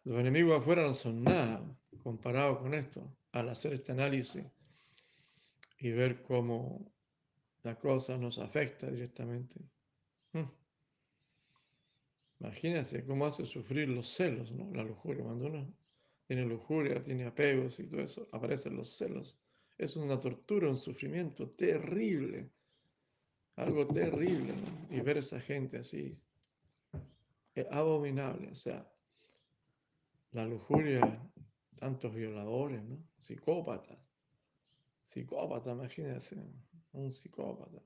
Los 0.04 0.20
enemigos 0.20 0.60
afuera 0.60 0.84
no 0.84 0.94
son 0.94 1.24
nada 1.24 1.64
comparado 2.04 2.60
con 2.60 2.74
esto, 2.74 3.18
al 3.32 3.50
hacer 3.50 3.74
este 3.74 3.94
análisis 3.94 4.46
y 5.80 5.92
ver 5.92 6.22
cómo 6.22 6.92
la 7.64 7.76
cosa 7.80 8.18
nos 8.18 8.38
afecta 8.38 8.92
directamente. 8.92 9.60
Hmm. 10.34 10.50
Imagínense 12.40 13.04
cómo 13.04 13.26
hace 13.26 13.46
sufrir 13.46 13.90
los 13.90 14.08
celos, 14.08 14.52
¿no? 14.52 14.72
La 14.74 14.84
lujuria. 14.84 15.24
Cuando 15.24 15.48
uno 15.48 15.74
tiene 16.28 16.46
lujuria, 16.46 17.02
tiene 17.02 17.26
apegos 17.26 17.80
y 17.80 17.88
todo 17.88 18.02
eso, 18.02 18.28
aparecen 18.32 18.76
los 18.76 18.98
celos. 18.98 19.38
Es 19.78 19.96
una 19.96 20.20
tortura, 20.20 20.70
un 20.70 20.78
sufrimiento 20.78 21.50
terrible. 21.52 22.52
Algo 23.56 23.88
terrible, 23.88 24.54
¿no? 24.54 24.96
Y 24.96 25.00
ver 25.00 25.18
a 25.18 25.20
esa 25.22 25.40
gente 25.40 25.78
así, 25.78 26.18
es 27.54 27.66
abominable. 27.72 28.50
O 28.52 28.56
sea, 28.56 28.86
la 30.32 30.46
lujuria 30.46 31.22
tantos 31.78 32.14
violadores, 32.14 32.84
¿no? 32.84 32.98
Psicópatas. 33.20 33.98
Psicópata, 35.04 35.72
imagínense, 35.72 36.36
un 36.94 37.12
psicópata. 37.12 37.82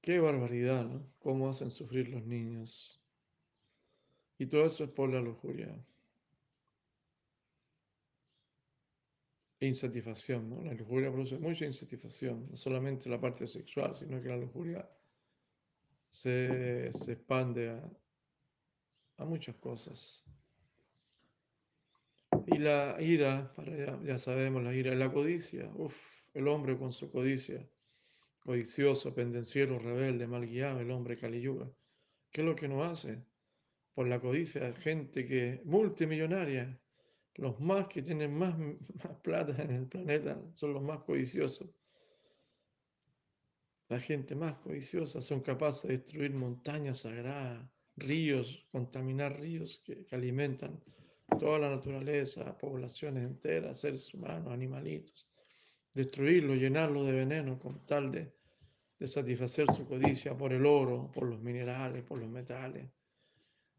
Qué 0.00 0.18
barbaridad, 0.18 0.86
¿no? 0.86 1.06
Cómo 1.18 1.48
hacen 1.48 1.70
sufrir 1.70 2.08
los 2.08 2.24
niños. 2.24 3.00
Y 4.38 4.46
todo 4.46 4.64
eso 4.64 4.84
es 4.84 4.90
por 4.90 5.10
la 5.10 5.20
lujuria. 5.20 5.68
Insatisfacción, 9.60 10.48
¿no? 10.48 10.62
La 10.62 10.72
lujuria 10.72 11.12
produce 11.12 11.38
mucha 11.38 11.66
insatisfacción, 11.66 12.48
no 12.48 12.56
solamente 12.56 13.10
la 13.10 13.20
parte 13.20 13.46
sexual, 13.46 13.94
sino 13.94 14.22
que 14.22 14.28
la 14.28 14.38
lujuria 14.38 14.88
se, 16.10 16.86
expande 16.88 17.68
a, 17.68 17.90
a 19.18 19.24
muchas 19.26 19.56
cosas. 19.56 20.24
Y 22.46 22.56
la 22.56 22.96
ira, 23.00 23.52
para 23.54 24.02
ya, 24.02 24.16
sabemos, 24.16 24.62
la 24.62 24.74
ira, 24.74 24.94
la 24.94 25.12
codicia. 25.12 25.70
Uf, 25.74 25.94
el 26.32 26.48
hombre 26.48 26.78
con 26.78 26.90
su 26.90 27.10
codicia, 27.10 27.68
codicioso, 28.44 29.14
pendenciero, 29.14 29.78
rebelde, 29.78 30.26
mal 30.26 30.46
guiado, 30.46 30.80
el 30.80 30.90
hombre 30.90 31.16
caliyuga. 31.16 31.70
¿Qué 32.30 32.40
es 32.40 32.46
lo 32.46 32.56
que 32.56 32.68
nos 32.68 32.90
hace? 32.90 33.24
Por 33.94 34.08
la 34.08 34.18
codicia, 34.18 34.72
gente 34.72 35.26
que 35.26 35.60
multimillonaria, 35.64 36.80
los 37.34 37.60
más 37.60 37.88
que 37.88 38.02
tienen 38.02 38.34
más, 38.34 38.56
más 39.04 39.16
plata 39.22 39.62
en 39.62 39.70
el 39.70 39.86
planeta 39.86 40.40
son 40.52 40.74
los 40.74 40.82
más 40.82 41.00
codiciosos. 41.00 41.68
La 43.88 43.98
gente 43.98 44.36
más 44.36 44.54
codiciosa 44.58 45.20
son 45.20 45.40
capaces 45.40 45.82
de 45.82 45.98
destruir 45.98 46.32
montañas 46.32 47.00
sagradas, 47.00 47.68
ríos, 47.96 48.64
contaminar 48.70 49.40
ríos 49.40 49.82
que, 49.84 50.04
que 50.04 50.14
alimentan 50.14 50.80
toda 51.38 51.58
la 51.58 51.70
naturaleza, 51.70 52.56
poblaciones 52.56 53.24
enteras, 53.24 53.80
seres 53.80 54.12
humanos, 54.14 54.52
animalitos, 54.52 55.28
destruirlo, 55.94 56.54
llenarlo 56.54 57.04
de 57.04 57.12
veneno 57.12 57.58
con 57.58 57.84
tal 57.84 58.10
de, 58.10 58.32
satisfacer 59.06 59.66
su 59.72 59.86
codicia 59.86 60.36
por 60.36 60.52
el 60.52 60.66
oro, 60.66 61.10
por 61.10 61.24
los 61.24 61.40
minerales, 61.40 62.04
por 62.04 62.18
los 62.18 62.28
metales. 62.28 62.86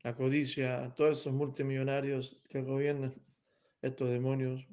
La 0.03 0.15
codicia, 0.15 0.93
todos 0.95 1.19
esos 1.19 1.33
multimillonarios 1.33 2.41
que 2.49 2.63
gobiernan 2.63 3.13
estos 3.81 4.09
demonios 4.09 4.67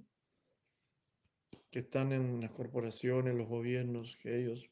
que 1.70 1.81
están 1.81 2.12
en 2.12 2.40
las 2.40 2.51
corporaciones, 2.53 3.35
los 3.35 3.46
gobiernos, 3.46 4.16
que 4.16 4.38
ellos 4.38 4.70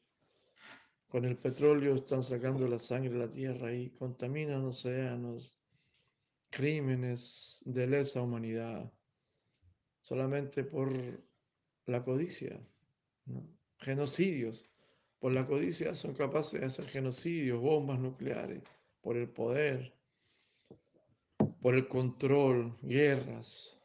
con 1.07 1.25
el 1.25 1.37
petróleo 1.37 1.95
están 1.95 2.23
sacando 2.23 2.67
la 2.67 2.79
sangre 2.79 3.11
de 3.11 3.19
la 3.19 3.29
tierra 3.29 3.71
y 3.71 3.91
contaminan 3.91 4.65
océanos, 4.65 5.59
crímenes 6.49 7.61
de 7.65 7.87
lesa 7.87 8.21
humanidad, 8.21 8.91
solamente 10.01 10.63
por 10.63 10.91
la 11.87 12.03
codicia, 12.03 12.59
genocidios. 13.79 14.65
Por 15.19 15.31
la 15.31 15.45
codicia 15.45 15.95
son 15.95 16.13
capaces 16.13 16.59
de 16.59 16.67
hacer 16.67 16.87
genocidios, 16.87 17.59
bombas 17.59 17.97
nucleares, 17.99 18.61
por 19.01 19.17
el 19.17 19.29
poder, 19.29 19.93
por 21.61 21.73
el 21.73 21.87
control, 21.87 22.77
guerras. 22.81 23.77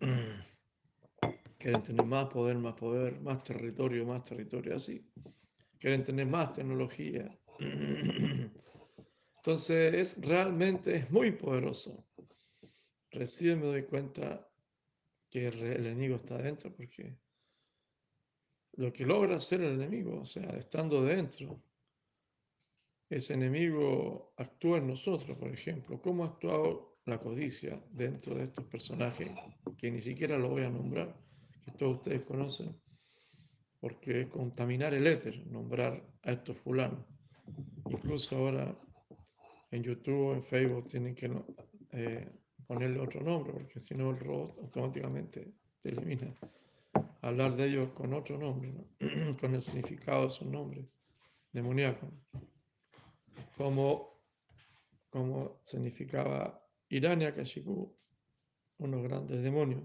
Quieren 1.58 1.82
tener 1.82 2.06
más 2.06 2.26
poder, 2.28 2.56
más 2.58 2.74
poder, 2.74 3.20
más 3.20 3.42
territorio, 3.42 4.06
más 4.06 4.22
territorio, 4.22 4.76
así. 4.76 5.04
Quieren 5.80 6.04
tener 6.04 6.26
más 6.26 6.52
tecnología. 6.52 7.36
Entonces, 9.38 9.94
es, 9.94 10.24
realmente 10.24 10.94
es 10.94 11.10
muy 11.10 11.32
poderoso. 11.32 12.07
Recién 13.18 13.58
me 13.58 13.66
doy 13.66 13.82
cuenta 13.82 14.48
que 15.28 15.48
el 15.48 15.60
enemigo 15.60 16.14
está 16.14 16.38
dentro 16.38 16.72
porque 16.72 17.18
lo 18.74 18.92
que 18.92 19.04
logra 19.04 19.34
hacer 19.34 19.60
el 19.60 19.72
enemigo, 19.72 20.20
o 20.20 20.24
sea, 20.24 20.48
estando 20.50 21.04
dentro, 21.04 21.60
ese 23.10 23.34
enemigo 23.34 24.34
actúa 24.36 24.78
en 24.78 24.86
nosotros, 24.86 25.36
por 25.36 25.52
ejemplo. 25.52 26.00
¿Cómo 26.00 26.22
ha 26.22 26.28
actuado 26.28 27.00
la 27.06 27.18
codicia 27.18 27.84
dentro 27.90 28.36
de 28.36 28.44
estos 28.44 28.64
personajes 28.66 29.28
que 29.76 29.90
ni 29.90 30.00
siquiera 30.00 30.38
lo 30.38 30.50
voy 30.50 30.62
a 30.62 30.70
nombrar? 30.70 31.12
todos 31.76 31.96
ustedes 31.96 32.22
conocen, 32.22 32.80
porque 33.80 34.20
es 34.20 34.28
contaminar 34.28 34.94
el 34.94 35.08
éter, 35.08 35.44
nombrar 35.48 36.02
a 36.22 36.30
estos 36.30 36.56
fulanos. 36.56 37.04
Incluso 37.90 38.36
ahora 38.36 38.78
en 39.72 39.82
YouTube 39.82 40.28
o 40.28 40.34
en 40.34 40.42
Facebook 40.42 40.84
tienen 40.84 41.16
que 41.16 41.30
eh, 41.92 42.37
ponerle 42.68 43.00
otro 43.00 43.22
nombre, 43.22 43.52
porque 43.54 43.80
si 43.80 43.94
no 43.94 44.10
el 44.10 44.20
robot 44.20 44.58
automáticamente 44.58 45.54
te 45.80 45.88
elimina. 45.88 46.32
Hablar 47.22 47.56
de 47.56 47.66
ellos 47.66 47.88
con 47.94 48.12
otro 48.12 48.38
nombre, 48.38 48.72
con 49.40 49.54
el 49.54 49.62
significado 49.62 50.24
de 50.24 50.30
su 50.30 50.44
nombre, 50.44 50.86
demoníaco. 51.50 52.06
Como, 53.56 54.20
como 55.08 55.60
significaba 55.64 56.62
Irania 56.90 57.32
Kashipu, 57.32 57.90
unos 58.76 59.02
grandes 59.02 59.42
demonios, 59.42 59.82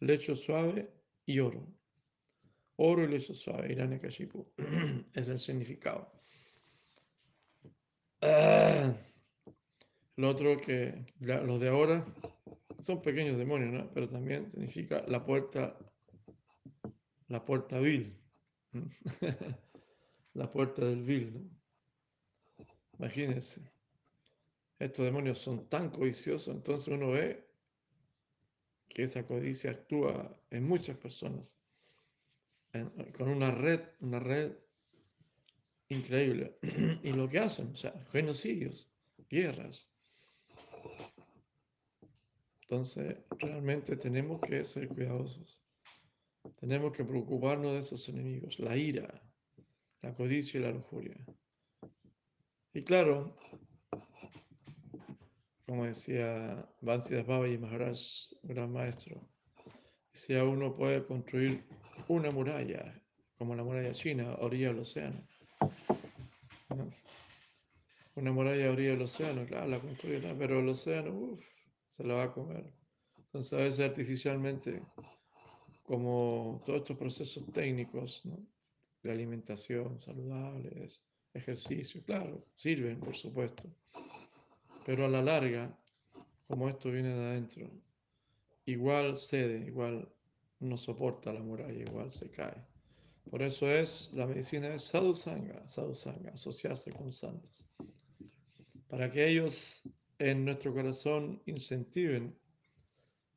lecho 0.00 0.36
suave 0.36 0.92
y 1.24 1.40
oro. 1.40 1.66
Oro 2.76 3.04
y 3.04 3.08
lecho 3.08 3.34
suave, 3.34 3.72
Irania 3.72 3.98
Kashipu. 3.98 4.46
es 5.14 5.28
el 5.28 5.40
significado. 5.40 6.12
Ah, 8.20 8.92
lo 10.16 10.28
otro 10.28 10.56
que 10.60 11.06
los 11.20 11.60
de 11.60 11.68
ahora 11.68 12.06
son 12.80 13.00
pequeños 13.00 13.38
demonios, 13.38 13.88
pero 13.94 14.08
también 14.08 14.50
significa 14.50 15.04
la 15.06 15.24
puerta, 15.24 15.78
la 17.28 17.44
puerta 17.44 17.78
vil. 17.78 18.18
la 20.34 20.50
puerta 20.50 20.84
del 20.84 21.02
vil. 21.02 21.50
Imagínense. 22.98 23.60
Estos 24.78 25.04
demonios 25.04 25.38
son 25.38 25.68
tan 25.68 25.90
codiciosos, 25.90 26.54
entonces 26.54 26.88
uno 26.88 27.10
ve 27.10 27.46
que 28.88 29.04
esa 29.04 29.26
codicia 29.26 29.70
actúa 29.70 30.36
en 30.50 30.64
muchas 30.64 30.96
personas, 30.96 31.56
con 33.16 33.28
una 33.28 33.52
red, 33.52 33.80
una 34.00 34.18
red 34.18 34.52
increíble. 35.88 36.58
y 37.02 37.12
lo 37.12 37.28
que 37.28 37.38
hacen, 37.38 37.70
o 37.72 37.76
sea, 37.76 37.92
genocidios, 38.10 38.90
guerras. 39.28 39.91
Entonces, 42.62 43.16
realmente 43.38 43.96
tenemos 43.96 44.40
que 44.40 44.64
ser 44.64 44.88
cuidadosos. 44.88 45.60
Tenemos 46.58 46.92
que 46.92 47.04
preocuparnos 47.04 47.72
de 47.72 47.78
esos 47.80 48.08
enemigos, 48.08 48.58
la 48.58 48.76
ira, 48.76 49.22
la 50.00 50.14
codicia 50.14 50.58
y 50.58 50.62
la 50.62 50.70
lujuria. 50.70 51.16
Y 52.72 52.82
claro, 52.82 53.36
como 55.66 55.84
decía 55.84 56.66
Bansidas 56.80 57.26
Baba 57.26 57.46
y 57.46 57.58
Maharaj, 57.58 57.98
gran 58.42 58.72
maestro, 58.72 59.20
decía 60.12 60.44
uno 60.44 60.74
puede 60.74 61.04
construir 61.04 61.64
una 62.08 62.30
muralla, 62.30 63.00
como 63.36 63.54
la 63.54 63.64
muralla 63.64 63.92
china, 63.92 64.34
orilla 64.38 64.68
del 64.68 64.80
océano. 64.80 65.26
Una 68.14 68.32
muralla 68.32 68.70
orilla 68.70 68.90
del 68.90 69.02
océano, 69.02 69.46
claro, 69.46 69.68
la 69.68 69.80
construirá, 69.80 70.34
pero 70.38 70.60
el 70.60 70.68
océano, 70.68 71.10
uff, 71.12 71.44
se 71.88 72.04
la 72.04 72.14
va 72.14 72.22
a 72.24 72.32
comer. 72.32 72.72
Entonces, 73.16 73.52
a 73.52 73.56
veces 73.56 73.80
artificialmente, 73.80 74.82
como 75.82 76.62
todos 76.66 76.80
estos 76.80 76.98
procesos 76.98 77.44
técnicos 77.52 78.22
de 79.02 79.10
alimentación 79.10 80.00
saludables, 80.00 81.06
ejercicio, 81.32 82.02
claro, 82.04 82.46
sirven, 82.56 83.00
por 83.00 83.16
supuesto 83.16 83.68
pero 84.84 85.06
a 85.06 85.08
la 85.08 85.22
larga, 85.22 85.76
como 86.48 86.68
esto 86.68 86.90
viene 86.90 87.14
de 87.14 87.24
adentro, 87.24 87.70
igual 88.66 89.16
cede, 89.16 89.66
igual 89.66 90.08
no 90.60 90.76
soporta 90.76 91.32
la 91.32 91.40
muralla, 91.40 91.80
igual 91.80 92.10
se 92.10 92.30
cae. 92.30 92.66
Por 93.30 93.42
eso 93.42 93.70
es, 93.70 94.10
la 94.12 94.26
medicina 94.26 94.74
es 94.74 94.84
sadhusanga, 94.84 95.66
sadhusanga, 95.68 96.32
asociarse 96.32 96.92
con 96.92 97.12
santos. 97.12 97.66
Para 98.92 99.10
que 99.10 99.26
ellos 99.26 99.82
en 100.18 100.44
nuestro 100.44 100.74
corazón 100.74 101.40
incentiven 101.46 102.38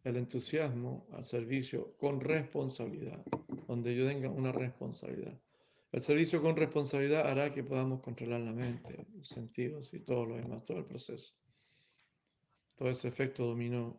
el 0.04 0.18
entusiasmo 0.18 1.08
al 1.14 1.24
servicio 1.24 1.96
con 1.96 2.20
responsabilidad, 2.20 3.24
donde 3.66 3.96
yo 3.96 4.06
tenga 4.06 4.30
una 4.30 4.52
responsabilidad. 4.52 5.40
El 5.94 6.02
servicio 6.02 6.42
con 6.42 6.58
responsabilidad 6.58 7.26
hará 7.26 7.50
que 7.52 7.64
podamos 7.64 8.02
controlar 8.02 8.42
la 8.42 8.52
mente, 8.52 9.08
los 9.16 9.30
sentidos 9.30 9.94
y 9.94 10.02
todo 10.02 10.26
lo 10.26 10.36
demás, 10.36 10.66
todo 10.66 10.80
el 10.80 10.86
proceso. 10.86 11.34
Todo 12.76 12.90
ese 12.90 13.08
efecto 13.08 13.46
dominó 13.46 13.96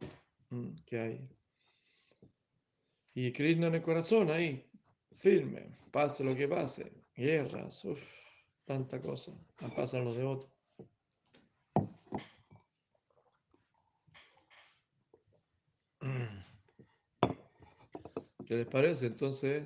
mm, 0.51 0.75
que 0.85 1.01
hay. 1.01 1.29
Y 3.15 3.33
Krishna 3.33 3.69
en 3.69 3.77
el 3.77 3.83
corazón 3.83 4.31
ahí, 4.31 4.63
firme, 5.15 5.71
pase 5.91 6.23
lo 6.23 6.37
que 6.37 6.49
pase, 6.49 6.93
guerras, 7.15 7.83
uff, 7.87 8.03
tanta 8.67 9.01
cosa, 9.01 9.33
no 9.63 9.75
pasa 9.75 10.01
los 10.01 10.15
de 10.19 10.23
otros. 10.23 10.56
¿Qué 18.47 18.55
les 18.55 18.67
parece? 18.67 19.07
Entonces, 19.07 19.65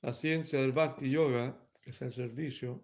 la 0.00 0.14
ciencia 0.14 0.60
del 0.60 0.72
Bhakti 0.72 1.10
Yoga, 1.10 1.56
es 1.84 2.00
el 2.00 2.12
servicio, 2.12 2.82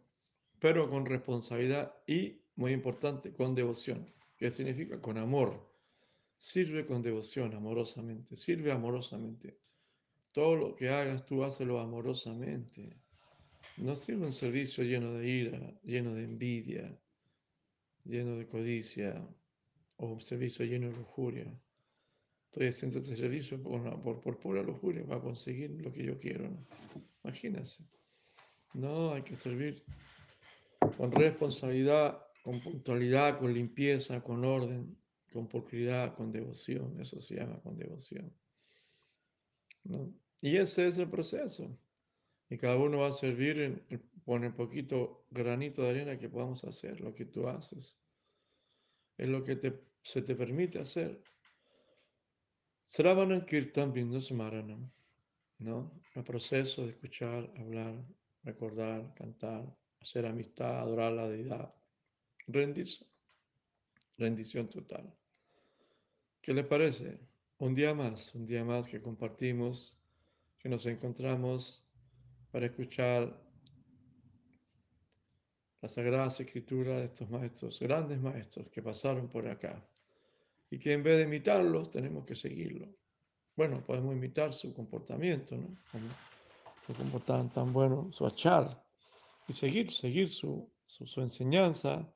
pero 0.59 0.88
con 0.90 1.07
responsabilidad 1.07 1.94
y, 2.07 2.42
muy 2.57 2.73
importante, 2.73 3.33
con 3.33 3.55
devoción. 3.55 4.12
¿Qué 4.37 4.51
significa? 4.51 5.01
Con 5.01 5.16
amor. 5.16 5.70
Sirve 6.37 6.85
con 6.85 7.01
devoción, 7.01 7.55
amorosamente. 7.55 8.37
Sirve 8.37 8.73
amorosamente. 8.73 9.59
Todo 10.33 10.57
lo 10.57 10.75
que 10.75 10.90
hagas, 10.90 11.25
tú 11.25 11.44
hazlo 11.44 11.81
amorosamente. 11.81 12.97
No 13.79 13.97
sirve 13.97 14.27
un 14.27 14.33
servicio 14.33 14.85
lleno 14.85 15.14
de 15.14 15.27
ira, 15.27 15.81
lleno 15.83 16.14
de 16.14 16.25
envidia, 16.25 16.99
lleno 18.05 18.37
de 18.37 18.47
codicia, 18.47 19.27
o 19.97 20.09
un 20.09 20.20
servicio 20.20 20.64
lleno 20.66 20.88
de 20.88 20.97
lujuria. 20.97 21.61
Estoy 22.55 22.69
haciendo 22.69 23.01
este 23.01 23.17
servicio 23.17 23.61
por, 23.61 24.01
por, 24.01 24.21
por 24.21 24.38
pura 24.38 24.62
lujuria 24.62 25.05
para 25.05 25.21
conseguir 25.21 25.73
lo 25.83 25.93
que 25.93 26.05
yo 26.05 26.17
quiero. 26.17 26.49
¿no? 26.49 26.64
Imagínense. 27.25 27.83
No, 28.75 29.12
hay 29.12 29.23
que 29.23 29.35
servir 29.35 29.85
con 30.97 31.11
responsabilidad 31.11 32.25
con 32.45 32.61
puntualidad, 32.61 33.38
con 33.38 33.53
limpieza, 33.53 34.23
con 34.23 34.45
orden, 34.45 34.97
con 35.33 35.49
pulcritud, 35.49 36.14
con 36.14 36.31
devoción. 36.31 37.01
Eso 37.01 37.21
se 37.21 37.35
llama 37.35 37.61
con 37.61 37.77
devoción. 37.77 38.33
Y 40.40 40.57
ese 40.57 40.87
es 40.87 40.99
el 40.99 41.11
proceso. 41.11 41.77
Y 42.49 42.57
cada 42.57 42.77
uno 42.77 42.99
va 42.99 43.09
a 43.09 43.12
servir 43.12 43.59
en, 43.59 43.83
con 44.25 44.45
el 44.45 44.55
poquito 44.55 45.27
granito 45.29 45.83
de 45.83 45.88
arena 45.88 46.19
que 46.21 46.29
podamos 46.29 46.62
hacer, 46.62 47.01
lo 47.01 47.12
que 47.14 47.25
tú 47.25 47.49
haces. 47.49 47.99
Es 49.17 49.29
lo 49.29 49.43
que 49.43 49.57
te, 49.57 49.81
se 50.03 50.23
te 50.23 50.37
permite 50.37 50.79
hacer. 50.79 51.21
Sravanan 52.87 53.47
Kirtan 53.47 53.92
Maranam. 54.33 54.90
¿no? 55.59 56.01
El 56.14 56.23
proceso 56.23 56.83
de 56.83 56.90
escuchar, 56.90 57.51
hablar, 57.57 58.05
recordar, 58.42 59.14
cantar, 59.14 59.75
hacer 60.01 60.27
amistad, 60.27 60.81
adorar 60.81 61.12
la 61.12 61.29
deidad, 61.29 61.75
rendirse, 62.47 63.07
rendición 64.18 64.68
total. 64.68 65.12
¿Qué 66.40 66.53
le 66.53 66.64
parece? 66.64 67.18
Un 67.59 67.75
día 67.75 67.94
más, 67.94 68.35
un 68.35 68.44
día 68.44 68.64
más 68.64 68.87
que 68.87 69.01
compartimos, 69.01 69.99
que 70.59 70.68
nos 70.68 70.85
encontramos 70.87 71.83
para 72.51 72.66
escuchar 72.66 73.42
la 75.81 75.88
Sagrada 75.88 76.29
Escritura 76.29 76.99
de 76.99 77.05
estos 77.05 77.31
maestros, 77.31 77.81
grandes 77.81 78.20
maestros 78.20 78.70
que 78.70 78.83
pasaron 78.83 79.29
por 79.29 79.49
acá 79.49 79.83
y 80.70 80.79
que 80.79 80.92
en 80.92 81.03
vez 81.03 81.16
de 81.16 81.24
imitarlos 81.24 81.90
tenemos 81.90 82.24
que 82.24 82.35
seguirlo. 82.35 82.88
Bueno, 83.57 83.81
podemos 83.85 84.14
imitar 84.14 84.53
su 84.53 84.74
comportamiento, 84.74 85.57
¿no? 85.57 85.77
Como 85.92 86.09
se 86.81 86.92
comportaban 86.92 87.50
tan 87.50 87.72
bueno, 87.72 88.12
su 88.12 88.27
achar, 88.27 88.85
y 89.48 89.53
seguir, 89.53 89.90
seguir 89.90 90.29
su, 90.29 90.70
su, 90.87 91.20
enseñanza, 91.20 92.12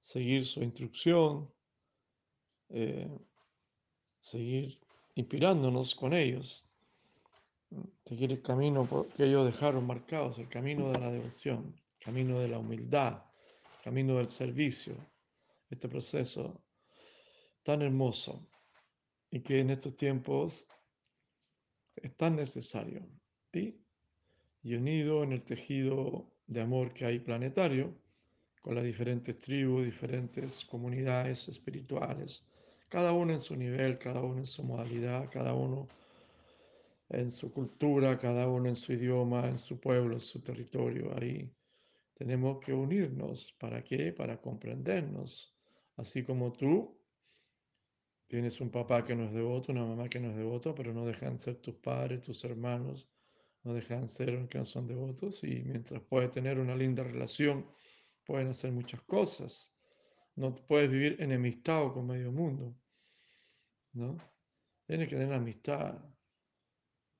seguir 0.00 0.44
su 0.44 0.62
instrucción, 0.62 1.50
eh, 2.68 3.10
seguir 4.18 4.78
inspirándonos 5.14 5.94
con 5.94 6.12
ellos, 6.12 6.68
seguir 8.04 8.32
el 8.32 8.42
camino 8.42 8.86
que 9.16 9.24
ellos 9.24 9.46
dejaron 9.46 9.86
marcados, 9.86 10.38
el 10.38 10.48
camino 10.48 10.92
de 10.92 10.98
la 10.98 11.10
devoción, 11.10 11.74
camino 11.98 12.38
de 12.38 12.48
la 12.48 12.58
humildad, 12.58 13.24
camino 13.82 14.16
del 14.16 14.28
servicio, 14.28 14.94
este 15.70 15.88
proceso 15.88 16.60
tan 17.66 17.82
hermoso 17.82 18.48
y 19.28 19.40
que 19.40 19.58
en 19.58 19.70
estos 19.70 19.96
tiempos 19.96 20.68
es 21.96 22.16
tan 22.16 22.36
necesario. 22.36 23.04
Y, 23.52 23.74
unido 24.62 25.24
en 25.24 25.32
el 25.32 25.42
tejido 25.42 26.30
de 26.46 26.60
amor 26.60 26.94
que 26.94 27.06
hay 27.06 27.18
planetario, 27.18 27.92
con 28.62 28.76
las 28.76 28.84
diferentes 28.84 29.36
tribus, 29.38 29.84
diferentes 29.84 30.64
comunidades 30.64 31.48
espirituales, 31.48 32.46
cada 32.88 33.12
uno 33.12 33.32
en 33.32 33.40
su 33.40 33.56
nivel, 33.56 33.98
cada 33.98 34.22
uno 34.22 34.38
en 34.38 34.46
su 34.46 34.62
modalidad, 34.62 35.28
cada 35.28 35.52
uno 35.52 35.88
en 37.08 37.32
su 37.32 37.50
cultura, 37.52 38.16
cada 38.16 38.48
uno 38.48 38.68
en 38.68 38.76
su 38.76 38.92
idioma, 38.92 39.44
en 39.48 39.58
su 39.58 39.80
pueblo, 39.80 40.14
en 40.14 40.20
su 40.20 40.40
territorio. 40.40 41.12
Ahí 41.18 41.52
tenemos 42.14 42.60
que 42.60 42.72
unirnos. 42.72 43.52
¿Para 43.58 43.82
qué? 43.82 44.12
Para 44.12 44.40
comprendernos. 44.40 45.56
Así 45.96 46.22
como 46.22 46.52
tú 46.52 46.96
Tienes 48.28 48.60
un 48.60 48.70
papá 48.70 49.04
que 49.04 49.14
no 49.14 49.24
es 49.24 49.32
devoto, 49.32 49.72
una 49.72 49.84
mamá 49.84 50.08
que 50.08 50.18
no 50.18 50.30
es 50.30 50.36
devoto, 50.36 50.74
pero 50.74 50.92
no 50.92 51.06
dejan 51.06 51.38
ser 51.38 51.56
tus 51.56 51.76
padres, 51.76 52.22
tus 52.22 52.44
hermanos, 52.44 53.08
no 53.62 53.72
dejan 53.72 54.08
ser 54.08 54.48
que 54.48 54.58
no 54.58 54.64
son 54.64 54.86
devotos 54.86 55.44
y 55.44 55.62
mientras 55.64 56.02
puedes 56.02 56.30
tener 56.32 56.58
una 56.58 56.74
linda 56.74 57.04
relación, 57.04 57.66
pueden 58.24 58.48
hacer 58.48 58.72
muchas 58.72 59.00
cosas. 59.02 59.78
No 60.34 60.54
puedes 60.54 60.90
vivir 60.90 61.16
enemistado 61.20 61.92
con 61.92 62.06
medio 62.06 62.32
mundo, 62.32 62.76
¿no? 63.92 64.16
Tienes 64.86 65.08
que 65.08 65.16
tener 65.16 65.32
amistad 65.32 65.98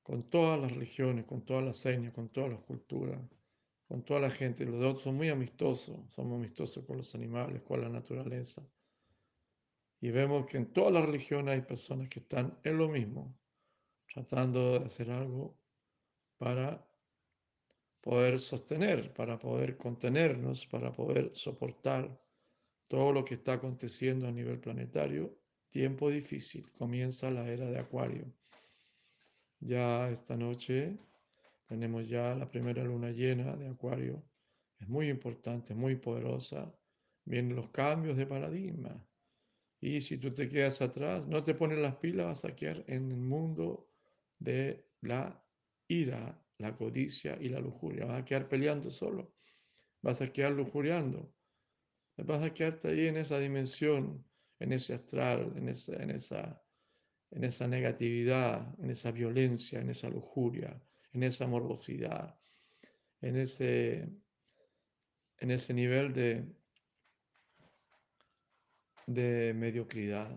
con 0.03 0.23
todas 0.31 0.61
las 0.61 0.71
religiones, 0.71 1.25
con 1.25 1.45
todas 1.45 1.65
las 1.65 1.79
señas, 1.79 2.13
con 2.13 2.29
todas 2.29 2.51
las 2.51 2.61
culturas, 2.61 3.21
con 3.89 4.05
toda 4.05 4.21
la 4.21 4.31
gente. 4.31 4.65
Los 4.65 4.81
devotos 4.81 5.03
son 5.03 5.17
muy 5.17 5.29
amistosos, 5.31 5.99
somos 6.11 6.39
amistosos 6.39 6.85
con 6.85 6.99
los 6.99 7.15
animales, 7.15 7.63
con 7.63 7.81
la 7.81 7.89
naturaleza. 7.89 8.63
Y 10.01 10.11
vemos 10.11 10.47
que 10.47 10.59
en 10.59 10.73
todas 10.73 10.93
las 10.93 11.07
religiones 11.07 11.55
hay 11.55 11.63
personas 11.63 12.09
que 12.11 12.21
están 12.21 12.59
en 12.65 12.77
lo 12.77 12.89
mismo, 12.89 13.35
tratando 14.13 14.79
de 14.79 14.87
hacer 14.87 15.11
algo 15.11 15.59
para 16.37 16.87
poder 18.03 18.39
sostener, 18.39 19.13
para 19.13 19.39
poder 19.39 19.77
contenernos, 19.77 20.67
para 20.67 20.93
poder 20.93 21.31
soportar 21.35 22.21
todo 22.89 23.13
lo 23.13 23.25
que 23.25 23.35
está 23.35 23.55
aconteciendo 23.55 24.29
a 24.29 24.33
nivel 24.33 24.61
planetario. 24.61 25.37
Tiempo 25.71 26.11
difícil, 26.11 26.71
comienza 26.73 27.31
la 27.31 27.49
era 27.49 27.67
de 27.67 27.79
Acuario. 27.79 28.33
Ya 29.61 30.11
esta 30.11 30.37
noche 30.37 30.97
tenemos 31.67 32.07
ya 32.09 32.35
la 32.35 32.49
primera 32.49 32.85
luna 32.85 33.11
llena 33.11 33.57
de 33.57 33.69
Acuario. 33.69 34.23
Es 34.79 34.89
muy 34.89 35.09
importante, 35.09 35.75
muy 35.75 35.97
poderosa. 35.97 36.73
Vienen 37.25 37.57
los 37.57 37.71
cambios 37.71 38.17
de 38.17 38.27
paradigma 38.27 38.95
y 39.87 40.01
si 40.01 40.19
tú 40.19 40.33
te 40.33 40.49
quedas 40.49 40.83
atrás, 40.83 41.29
no 41.29 41.45
te 41.45 41.55
pones 41.55 41.79
las 41.79 41.95
pilas, 41.97 42.27
vas 42.27 42.45
a 42.45 42.57
quedar 42.57 42.83
en 42.89 43.13
el 43.13 43.19
mundo 43.19 43.89
de 44.39 44.85
la 45.03 45.41
ira, 45.87 46.43
la 46.59 46.75
codicia 46.75 47.39
y 47.41 47.49
la 47.49 47.61
lujuria. 47.61 48.07
Vas 48.07 48.23
a 48.23 48.25
quedar 48.25 48.49
peleando 48.49 48.91
solo. 48.91 49.37
Vas 50.03 50.21
a 50.23 50.27
quedar 50.27 50.53
lujuriando. 50.53 51.33
Vas 52.17 52.43
a 52.43 52.53
quedarte 52.53 52.89
ahí 52.89 53.07
en 53.07 53.17
esa 53.17 53.39
dimensión, 53.39 54.27
en 54.59 54.73
ese 54.73 54.95
astral, 54.95 55.53
en 55.57 55.69
esa, 55.69 56.03
en 56.03 56.11
esa, 56.11 56.63
en 57.31 57.45
esa 57.45 57.69
negatividad, 57.69 58.75
en 58.81 58.91
esa 58.91 59.13
violencia, 59.13 59.81
en 59.81 59.91
esa 59.91 60.09
lujuria, 60.09 60.83
en 61.13 61.23
esa 61.23 61.47
morbosidad, 61.47 62.37
en 63.21 63.37
ese, 63.37 64.09
en 65.39 65.51
ese 65.51 65.75
nivel 65.75 66.13
de, 66.13 66.45
de 69.07 69.55
mediocridad, 69.55 70.37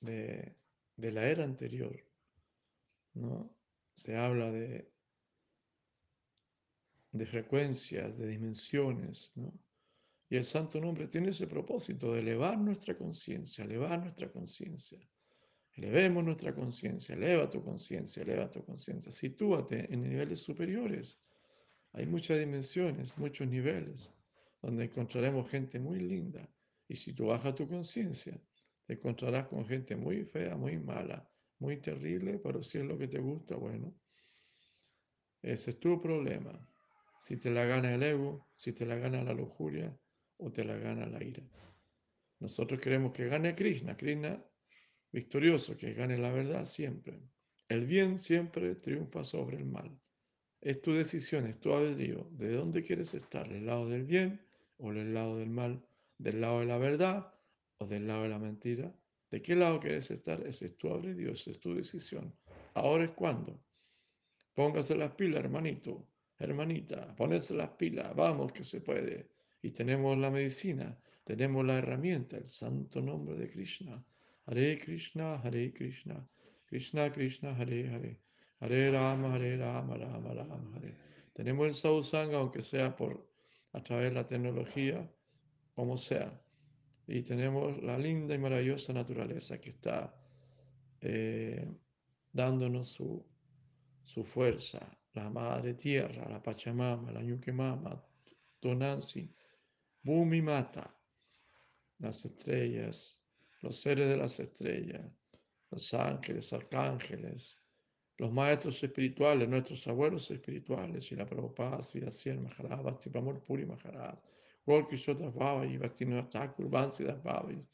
de, 0.00 0.56
la 0.96 1.26
era 1.26 1.44
anterior. 1.44 2.02
¿no? 3.14 3.54
Se 3.94 4.16
habla 4.16 4.50
de, 4.50 4.90
de 7.12 7.26
frecuencias, 7.26 8.18
de 8.18 8.28
dimensiones. 8.28 9.32
¿no? 9.36 9.52
Y 10.30 10.36
el 10.36 10.44
santo 10.44 10.80
nombre 10.80 11.08
tiene 11.08 11.30
ese 11.30 11.46
propósito 11.46 12.12
de 12.12 12.20
elevar 12.20 12.58
nuestra 12.58 12.96
conciencia, 12.96 13.64
elevar 13.64 14.00
nuestra 14.00 14.30
conciencia. 14.30 14.98
Elevemos 15.74 16.24
nuestra 16.24 16.54
conciencia, 16.54 17.14
eleva 17.14 17.48
tu 17.48 17.62
conciencia, 17.62 18.22
eleva 18.22 18.50
tu 18.50 18.64
conciencia. 18.64 19.12
Sitúate 19.12 19.92
en 19.92 20.02
niveles 20.02 20.40
superiores. 20.40 21.18
Hay 21.92 22.06
muchas 22.06 22.38
dimensiones, 22.38 23.16
muchos 23.16 23.46
niveles, 23.48 24.12
donde 24.60 24.84
encontraremos 24.84 25.48
gente 25.48 25.78
muy 25.78 26.00
linda, 26.00 26.48
y 26.88 26.96
si 26.96 27.12
tú 27.12 27.26
bajas 27.26 27.54
tu 27.54 27.68
conciencia, 27.68 28.40
te 28.86 28.94
encontrarás 28.94 29.46
con 29.46 29.66
gente 29.66 29.94
muy 29.94 30.24
fea, 30.24 30.56
muy 30.56 30.78
mala, 30.78 31.30
muy 31.58 31.76
terrible, 31.76 32.38
pero 32.38 32.62
si 32.62 32.78
es 32.78 32.84
lo 32.84 32.96
que 32.96 33.08
te 33.08 33.18
gusta, 33.18 33.56
bueno, 33.56 33.94
ese 35.42 35.72
es 35.72 35.78
tu 35.78 36.00
problema. 36.00 36.52
Si 37.20 37.36
te 37.36 37.50
la 37.50 37.64
gana 37.64 37.94
el 37.94 38.02
ego, 38.02 38.48
si 38.56 38.72
te 38.72 38.86
la 38.86 38.96
gana 38.96 39.22
la 39.22 39.34
lujuria 39.34 39.96
o 40.38 40.50
te 40.50 40.64
la 40.64 40.76
gana 40.78 41.06
la 41.06 41.22
ira. 41.22 41.42
Nosotros 42.40 42.80
queremos 42.80 43.12
que 43.12 43.28
gane 43.28 43.54
Krishna, 43.54 43.96
Krishna 43.96 44.42
victorioso, 45.12 45.76
que 45.76 45.94
gane 45.94 46.18
la 46.18 46.30
verdad 46.30 46.64
siempre. 46.64 47.20
El 47.68 47.86
bien 47.86 48.18
siempre 48.18 48.74
triunfa 48.76 49.24
sobre 49.24 49.56
el 49.56 49.66
mal. 49.66 49.98
Es 50.60 50.80
tu 50.80 50.92
decisión, 50.92 51.46
es 51.46 51.60
tu 51.60 51.72
albedrío. 51.72 52.28
¿De 52.32 52.52
dónde 52.52 52.82
quieres 52.82 53.14
estar? 53.14 53.48
¿Del 53.48 53.66
lado 53.66 53.88
del 53.88 54.04
bien 54.04 54.40
o 54.78 54.92
del 54.92 55.14
lado 55.14 55.38
del 55.38 55.50
mal? 55.50 55.84
Del 56.18 56.40
lado 56.40 56.60
de 56.60 56.66
la 56.66 56.78
verdad 56.78 57.32
o 57.78 57.86
del 57.86 58.06
lado 58.06 58.24
de 58.24 58.28
la 58.28 58.38
mentira. 58.38 58.92
¿De 59.30 59.40
qué 59.40 59.54
lado 59.54 59.78
quieres 59.78 60.10
estar? 60.10 60.46
Ese 60.46 60.66
es 60.66 60.76
tu 60.76 60.88
abre 60.88 61.14
Dios, 61.14 61.46
es 61.46 61.60
tu 61.60 61.74
decisión. 61.74 62.34
Ahora 62.74 63.04
es 63.04 63.10
cuando. 63.10 63.60
Póngase 64.54 64.96
las 64.96 65.14
pilas, 65.14 65.44
hermanito, 65.44 66.08
hermanita, 66.38 67.14
ponerse 67.14 67.54
las 67.54 67.70
pilas, 67.70 68.14
vamos 68.16 68.52
que 68.52 68.64
se 68.64 68.80
puede. 68.80 69.30
Y 69.62 69.70
tenemos 69.70 70.18
la 70.18 70.30
medicina, 70.30 70.98
tenemos 71.24 71.64
la 71.64 71.78
herramienta, 71.78 72.36
el 72.36 72.48
santo 72.48 73.00
nombre 73.00 73.36
de 73.36 73.50
Krishna. 73.50 74.04
Hare 74.46 74.78
Krishna, 74.78 75.34
Hare 75.34 75.72
Krishna, 75.72 76.26
Krishna 76.66 77.12
Krishna, 77.12 77.54
Hare 77.54 77.88
Hare, 77.88 78.20
Hare 78.60 78.90
Rama, 78.90 79.34
Hare 79.34 79.58
Rama, 79.58 79.96
Rama 79.96 80.34
Rama, 80.34 80.72
Hare. 80.74 80.96
Tenemos 81.34 81.66
el 81.66 81.74
sausanga, 81.74 82.38
aunque 82.38 82.62
sea 82.62 82.96
por 82.96 83.28
a 83.72 83.82
través 83.82 84.10
de 84.10 84.14
la 84.14 84.26
tecnología, 84.26 85.08
como 85.78 85.96
sea. 85.96 86.28
Y 87.06 87.22
tenemos 87.22 87.80
la 87.84 87.96
linda 87.96 88.34
y 88.34 88.38
maravillosa 88.38 88.92
naturaleza 88.92 89.60
que 89.60 89.70
está 89.70 90.12
eh, 91.00 91.72
dándonos 92.32 92.88
su, 92.88 93.24
su, 94.02 94.24
fuerza, 94.24 94.80
la 95.14 95.30
madre 95.30 95.74
tierra, 95.74 96.28
la 96.28 96.42
Pachamama, 96.42 97.12
la 97.12 97.22
Ñuquemama, 97.22 98.04
Donansi, 98.60 99.32
Bumi 100.02 100.42
Mata, 100.42 100.92
las 102.00 102.24
estrellas, 102.24 103.24
los 103.62 103.80
seres 103.80 104.08
de 104.08 104.16
las 104.16 104.40
estrellas, 104.40 105.06
los 105.70 105.94
ángeles, 105.94 106.52
arcángeles, 106.52 107.56
los 108.16 108.32
maestros 108.32 108.82
espirituales, 108.82 109.48
nuestros 109.48 109.86
abuelos 109.86 110.28
espirituales, 110.28 111.12
y 111.12 111.14
la 111.14 111.24
Prabhupada, 111.24 111.78
y 111.94 112.00
la 112.00 112.40
Maharaj, 112.40 112.82
Bhakti 112.82 113.10
Puri 113.46 113.64
Maharaj, 113.64 114.18
Golkishota 114.68 115.30
Babaji, 115.32 115.78
Bhaktivinoda 115.78 116.28
Thakur, 116.28 116.68
Bansidas 116.68 117.22
Babaji, 117.22 117.64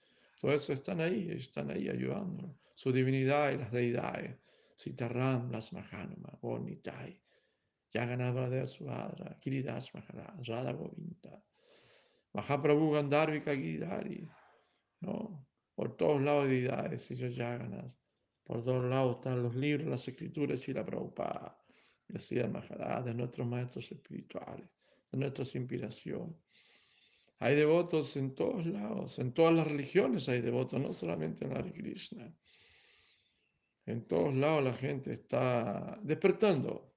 todo 0.41 0.53
eso 0.53 0.73
están 0.73 1.01
ahí, 1.01 1.29
están 1.33 1.71
ahí 1.71 1.89
ayudando. 1.89 2.57
Su 2.77 2.93
divinidad 2.93 3.51
y 3.51 3.59
las 3.59 3.73
deidades, 3.73 4.37
Sitaram, 4.77 5.51
las 5.51 5.73
Mahanuma, 5.73 6.39
Bonitai, 6.41 7.21
Yaganabhadra 7.93 8.65
Subhadra, 8.67 9.37
Kiridas 9.41 9.93
Maharaj, 9.93 10.47
Radha 10.47 10.73
Govinda, 10.73 11.43
Mahaprabhu 12.33 12.93
Gandharvika 12.93 13.55
Giridhari, 13.57 14.29
¿no? 15.01 15.49
Por 15.75 15.97
todos 15.97 16.23
lados 16.23 16.47
deidades, 16.47 17.11
ellos 17.11 17.35
Yaganas. 17.35 17.99
Por 18.45 18.63
todos 18.63 18.85
lados 18.85 19.17
están 19.17 19.43
los 19.43 19.57
libros, 19.57 19.89
las 19.89 20.07
escrituras 20.07 20.69
y 20.69 20.73
la 20.73 20.87
Prabhupada, 20.87 21.59
decía 22.07 22.47
Maharaj, 22.47 23.05
de 23.05 23.15
nuestros 23.15 23.49
maestros 23.49 23.91
espirituales, 23.91 24.69
de 25.11 25.19
nuestras 25.19 25.55
inspiraciones. 25.57 26.44
Hay 27.39 27.57
devotos 27.57 28.16
en 28.16 28.35
todos 28.35 28.66
lados, 28.66 29.18
en 29.18 29.32
todas 29.32 29.55
las 29.55 29.66
religiones 29.66 30.28
hay 30.28 30.41
devotos, 30.41 30.80
no 30.80 30.93
solamente 30.93 31.45
en 31.45 31.57
Hare 31.57 31.72
Krishna. 31.72 32.32
En 33.87 34.07
todos 34.07 34.35
lados 34.35 34.64
la 34.64 34.72
gente 34.72 35.12
está 35.12 35.99
despertando. 36.03 36.95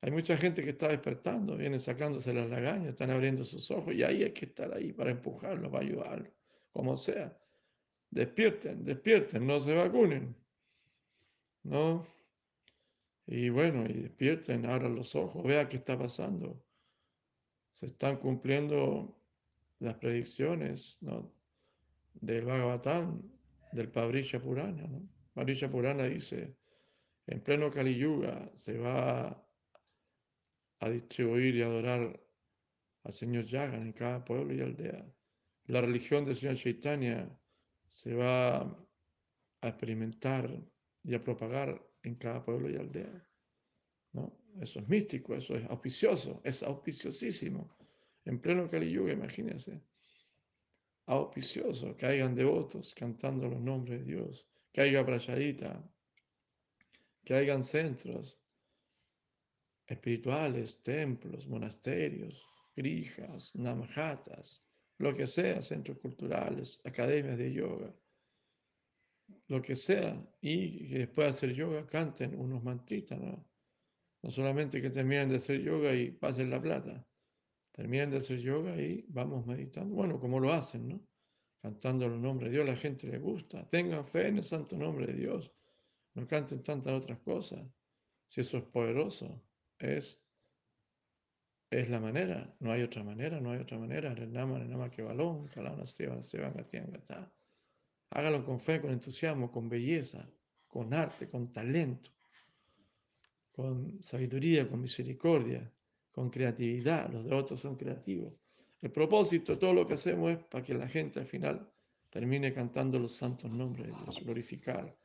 Hay 0.00 0.10
mucha 0.10 0.36
gente 0.36 0.62
que 0.62 0.70
está 0.70 0.88
despertando, 0.88 1.56
viene 1.56 1.78
sacándose 1.78 2.34
las 2.34 2.48
lagañas, 2.50 2.88
están 2.88 3.10
abriendo 3.10 3.42
sus 3.42 3.70
ojos 3.70 3.94
y 3.94 4.02
ahí 4.02 4.22
hay 4.22 4.32
que 4.32 4.44
estar 4.44 4.72
ahí 4.74 4.92
para 4.92 5.10
empujarlos, 5.10 5.70
para 5.72 5.82
ayudarlos, 5.82 6.32
como 6.70 6.96
sea. 6.96 7.36
Despierten, 8.10 8.84
despierten, 8.84 9.46
no 9.46 9.58
se 9.58 9.74
vacunen. 9.74 10.36
¿No? 11.62 12.06
Y 13.26 13.48
bueno, 13.48 13.86
y 13.86 13.94
despierten, 13.94 14.66
abran 14.66 14.94
los 14.94 15.14
ojos, 15.14 15.42
vea 15.42 15.66
qué 15.68 15.78
está 15.78 15.98
pasando. 15.98 16.62
Se 17.72 17.86
están 17.86 18.18
cumpliendo 18.18 19.16
las 19.84 19.96
predicciones 19.96 20.98
del 22.14 22.44
Bhagavatam, 22.46 23.22
del 23.72 23.90
Pabrisha 23.90 24.40
Purana. 24.40 24.86
¿no? 24.88 25.70
Purana 25.70 26.04
dice, 26.04 26.56
en 27.26 27.42
pleno 27.42 27.70
Kali 27.70 27.94
Yuga 27.94 28.50
se 28.54 28.78
va 28.78 29.46
a 30.80 30.90
distribuir 30.90 31.56
y 31.56 31.62
adorar 31.62 32.18
al 33.02 33.12
Señor 33.12 33.44
Yagan 33.44 33.82
en 33.82 33.92
cada 33.92 34.24
pueblo 34.24 34.54
y 34.54 34.62
aldea. 34.62 35.06
La 35.66 35.82
religión 35.82 36.24
del 36.24 36.36
Señor 36.36 36.56
Chaitanya 36.56 37.38
se 37.88 38.14
va 38.14 38.62
a 38.62 39.68
experimentar 39.68 40.50
y 41.02 41.14
a 41.14 41.22
propagar 41.22 41.86
en 42.02 42.14
cada 42.14 42.42
pueblo 42.42 42.70
y 42.70 42.76
aldea. 42.76 43.28
¿no? 44.14 44.32
Eso 44.60 44.80
es 44.80 44.88
místico, 44.88 45.34
eso 45.34 45.56
es 45.56 45.64
auspicioso, 45.68 46.40
es 46.42 46.62
auspiciosísimo. 46.62 47.68
En 48.24 48.40
pleno 48.40 48.70
Kali 48.70 48.90
Yuga, 48.90 49.12
imagínense. 49.12 49.82
Auspicioso, 51.06 51.94
hayan 52.02 52.34
devotos 52.34 52.94
cantando 52.94 53.46
los 53.48 53.60
nombres 53.60 54.00
de 54.00 54.12
Dios, 54.12 54.46
haya 54.74 55.04
prayadita, 55.04 55.82
hayan 57.28 57.62
centros 57.62 58.40
espirituales, 59.86 60.82
templos, 60.82 61.46
monasterios, 61.46 62.42
grijas, 62.74 63.54
namajatas, 63.56 64.66
lo 64.98 65.14
que 65.14 65.26
sea, 65.26 65.60
centros 65.60 65.98
culturales, 65.98 66.80
academias 66.86 67.36
de 67.36 67.52
yoga, 67.52 67.94
lo 69.48 69.60
que 69.60 69.76
sea, 69.76 70.26
y 70.40 70.88
que 70.88 70.98
después 71.00 71.26
de 71.26 71.30
hacer 71.30 71.54
yoga 71.54 71.86
canten 71.86 72.34
unos 72.38 72.62
mantritas, 72.62 73.20
¿no? 73.20 73.46
No 74.22 74.30
solamente 74.30 74.80
que 74.80 74.88
terminen 74.88 75.28
de 75.28 75.36
hacer 75.36 75.60
yoga 75.60 75.94
y 75.94 76.12
pasen 76.12 76.48
la 76.48 76.62
plata, 76.62 77.06
terminen 77.74 78.10
de 78.10 78.18
hacer 78.18 78.38
yoga 78.38 78.80
y 78.80 79.04
vamos 79.08 79.44
meditando, 79.46 79.96
bueno, 79.96 80.20
como 80.20 80.38
lo 80.38 80.52
hacen, 80.52 80.88
¿no? 80.88 81.00
Cantando 81.60 82.08
los 82.08 82.20
nombres 82.20 82.50
de 82.50 82.58
Dios, 82.58 82.68
la 82.68 82.76
gente 82.76 83.08
le 83.08 83.18
gusta, 83.18 83.68
tengan 83.68 84.04
fe 84.04 84.28
en 84.28 84.36
el 84.36 84.44
santo 84.44 84.76
nombre 84.76 85.06
de 85.06 85.14
Dios, 85.14 85.52
no 86.14 86.26
canten 86.26 86.62
tantas 86.62 87.02
otras 87.02 87.18
cosas, 87.18 87.66
si 88.26 88.42
eso 88.42 88.58
es 88.58 88.64
poderoso, 88.64 89.42
es 89.78 90.24
es 91.70 91.90
la 91.90 91.98
manera, 91.98 92.54
no 92.60 92.70
hay 92.70 92.82
otra 92.82 93.02
manera, 93.02 93.40
no 93.40 93.50
hay 93.50 93.58
otra 93.58 93.78
manera. 93.78 94.14
que 94.90 95.02
balón, 95.02 95.48
Hágalo 98.10 98.44
con 98.44 98.60
fe, 98.60 98.80
con 98.80 98.92
entusiasmo, 98.92 99.50
con 99.50 99.68
belleza, 99.68 100.30
con 100.68 100.94
arte, 100.94 101.28
con 101.28 101.50
talento, 101.50 102.10
con 103.50 104.00
sabiduría, 104.02 104.68
con 104.68 104.80
misericordia, 104.80 105.72
con 106.14 106.30
creatividad. 106.30 107.10
Los 107.10 107.24
de 107.24 107.34
otros 107.34 107.60
son 107.60 107.74
creativos. 107.76 108.32
El 108.80 108.92
propósito 108.92 109.58
todo 109.58 109.72
lo 109.72 109.86
que 109.86 109.94
hacemos 109.94 110.30
es 110.30 110.38
para 110.44 110.62
que 110.62 110.74
la 110.74 110.88
gente 110.88 111.18
al 111.18 111.26
final 111.26 111.68
termine 112.08 112.52
cantando 112.52 112.98
los 112.98 113.12
santos 113.12 113.50
nombres 113.50 113.88
de 113.88 113.92
Dios, 113.92 114.22
glorificar 114.22 114.96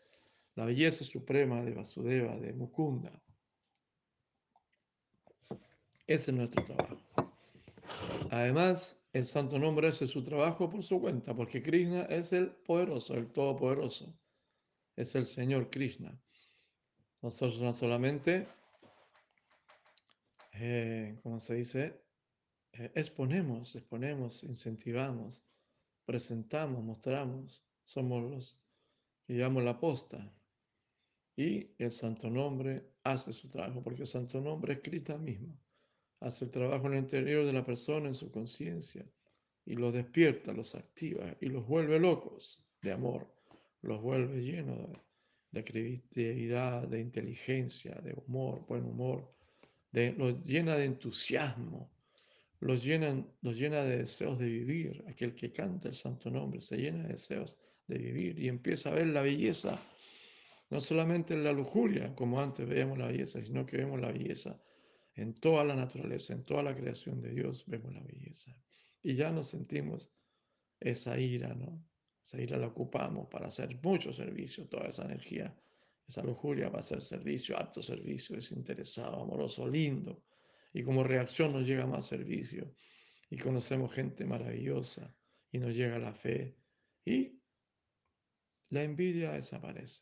la 0.55 0.65
belleza 0.65 1.03
suprema 1.03 1.61
de 1.63 1.73
Vasudeva, 1.73 2.35
de 2.35 2.53
Mukunda. 2.53 3.11
Ese 6.05 6.31
es 6.31 6.37
nuestro 6.37 6.63
trabajo. 6.63 6.97
Además, 8.29 9.01
el 9.11 9.25
santo 9.25 9.57
nombre 9.57 9.87
hace 9.87 10.05
su 10.05 10.21
trabajo 10.21 10.69
por 10.69 10.83
su 10.83 10.99
cuenta, 11.01 11.35
porque 11.35 11.63
Krishna 11.63 12.03
es 12.03 12.31
el 12.33 12.51
poderoso, 12.51 13.15
el 13.15 13.31
todopoderoso. 13.31 14.13
Es 14.95 15.15
el 15.15 15.25
Señor 15.25 15.69
Krishna. 15.71 16.19
Nosotros 17.23 17.61
no 17.61 17.73
solamente, 17.73 18.47
eh, 20.59 21.19
como 21.23 21.39
se 21.39 21.55
dice, 21.55 22.01
eh, 22.73 22.91
exponemos, 22.95 23.75
exponemos, 23.75 24.43
incentivamos, 24.43 25.43
presentamos, 26.05 26.83
mostramos, 26.83 27.63
somos 27.83 28.29
los 28.29 28.61
que 29.25 29.33
llevamos 29.33 29.63
la 29.63 29.79
posta. 29.79 30.33
Y 31.35 31.71
el 31.77 31.91
santo 31.91 32.29
nombre 32.29 32.91
hace 33.03 33.31
su 33.31 33.47
trabajo, 33.47 33.81
porque 33.81 34.01
el 34.01 34.07
santo 34.07 34.41
nombre 34.41 34.73
es 34.73 34.79
Krishna 34.79 35.17
mismo. 35.17 35.57
Hace 36.19 36.45
el 36.45 36.51
trabajo 36.51 36.87
en 36.87 36.93
el 36.93 36.99
interior 36.99 37.45
de 37.45 37.53
la 37.53 37.65
persona, 37.65 38.09
en 38.09 38.15
su 38.15 38.29
conciencia, 38.29 39.05
y 39.65 39.75
los 39.75 39.93
despierta, 39.93 40.51
los 40.51 40.75
activa 40.75 41.37
y 41.39 41.45
los 41.45 41.65
vuelve 41.65 41.99
locos 41.99 42.65
de 42.81 42.91
amor, 42.91 43.31
los 43.81 44.01
vuelve 44.01 44.41
llenos 44.41 44.89
de, 45.51 45.63
creatividad, 45.63 46.87
de 46.87 46.99
inteligencia, 46.99 47.95
de 48.01 48.13
humor, 48.15 48.65
buen 48.67 48.85
humor, 48.85 49.31
de, 49.91 50.13
los 50.13 50.43
llena 50.43 50.75
de 50.75 50.85
entusiasmo, 50.85 51.91
los, 52.59 52.83
llenan, 52.83 53.27
los 53.41 53.57
llena 53.57 53.83
de 53.83 53.97
deseos 53.97 54.37
de 54.39 54.49
vivir. 54.49 55.03
Aquel 55.07 55.35
que 55.35 55.51
canta 55.51 55.87
el 55.87 55.93
santo 55.93 56.29
nombre 56.29 56.61
se 56.61 56.77
llena 56.77 57.03
de 57.03 57.13
deseos 57.13 57.57
de 57.87 57.97
vivir 57.97 58.39
y 58.39 58.47
empieza 58.47 58.89
a 58.89 58.93
ver 58.93 59.07
la 59.07 59.21
belleza, 59.21 59.75
no 60.69 60.79
solamente 60.79 61.33
en 61.33 61.43
la 61.43 61.51
lujuria, 61.51 62.13
como 62.15 62.39
antes 62.39 62.67
veíamos 62.67 62.97
la 62.97 63.07
belleza, 63.07 63.43
sino 63.43 63.65
que 63.65 63.77
vemos 63.77 63.99
la 63.99 64.11
belleza 64.11 64.61
en 65.15 65.33
toda 65.33 65.63
la 65.63 65.75
naturaleza, 65.75 66.33
en 66.33 66.43
toda 66.43 66.63
la 66.63 66.75
creación 66.75 67.21
de 67.21 67.31
Dios, 67.31 67.65
vemos 67.67 67.93
la 67.93 68.01
belleza. 68.01 68.55
Y 69.01 69.15
ya 69.15 69.31
nos 69.31 69.47
sentimos 69.47 70.11
esa 70.79 71.19
ira, 71.19 71.53
¿no? 71.55 71.83
Esa 72.23 72.39
ira 72.39 72.57
la 72.57 72.67
ocupamos 72.67 73.27
para 73.27 73.47
hacer 73.47 73.79
mucho 73.81 74.13
servicio, 74.13 74.67
toda 74.67 74.87
esa 74.87 75.05
energía, 75.05 75.55
esa 76.09 76.23
lujuria 76.23 76.69
va 76.69 76.79
a 76.79 76.81
ser 76.81 77.03
servicio, 77.03 77.55
alto 77.55 77.83
servicio, 77.83 78.35
desinteresado, 78.35 79.21
amoroso, 79.21 79.67
lindo. 79.67 80.23
Y 80.73 80.81
como 80.81 81.03
reacción 81.03 81.53
nos 81.53 81.67
llega 81.67 81.85
más 81.85 82.07
servicio. 82.07 82.73
Y 83.29 83.37
conocemos 83.37 83.93
gente 83.93 84.25
maravillosa 84.25 85.15
y 85.51 85.59
nos 85.59 85.75
llega 85.75 85.99
la 85.99 86.11
fe. 86.11 86.57
Y 87.05 87.39
la 88.69 88.81
envidia 88.81 89.33
desaparece. 89.33 90.01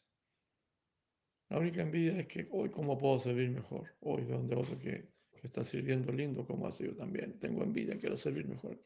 La 1.49 1.59
única 1.59 1.81
envidia 1.81 2.17
es 2.19 2.27
que 2.27 2.47
hoy 2.51 2.69
cómo 2.69 2.97
puedo 2.97 3.19
servir 3.19 3.49
mejor. 3.49 3.93
Hoy 3.99 4.23
veo 4.23 4.39
un 4.39 4.47
devoto 4.47 4.79
que, 4.79 5.11
que 5.33 5.41
está 5.43 5.65
sirviendo 5.65 6.13
lindo 6.13 6.45
como 6.45 6.67
hace 6.67 6.85
yo 6.85 6.95
también. 6.95 7.37
Tengo 7.37 7.63
envidia, 7.63 7.97
quiero 7.97 8.15
servir 8.15 8.47
mejor. 8.47 8.81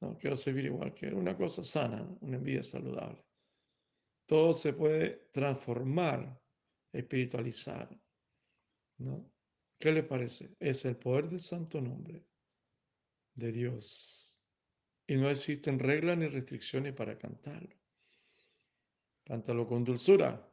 No, 0.00 0.16
quiero 0.16 0.38
servir 0.38 0.64
igual 0.64 0.94
que 0.94 1.08
una 1.08 1.36
cosa 1.36 1.62
sana, 1.62 2.08
una 2.22 2.38
envidia 2.38 2.62
saludable. 2.62 3.22
Todo 4.32 4.54
se 4.54 4.72
puede 4.72 5.28
transformar, 5.30 6.40
espiritualizar. 6.90 7.86
¿no? 8.96 9.30
¿Qué 9.78 9.92
le 9.92 10.04
parece? 10.04 10.56
Es 10.58 10.86
el 10.86 10.96
poder 10.96 11.28
del 11.28 11.38
santo 11.38 11.82
nombre 11.82 12.24
de 13.34 13.52
Dios. 13.52 14.42
Y 15.06 15.16
no 15.16 15.28
existen 15.28 15.78
reglas 15.78 16.16
ni 16.16 16.28
restricciones 16.28 16.94
para 16.94 17.18
cantarlo. 17.18 17.76
Cántalo 19.22 19.66
con 19.66 19.84
dulzura, 19.84 20.50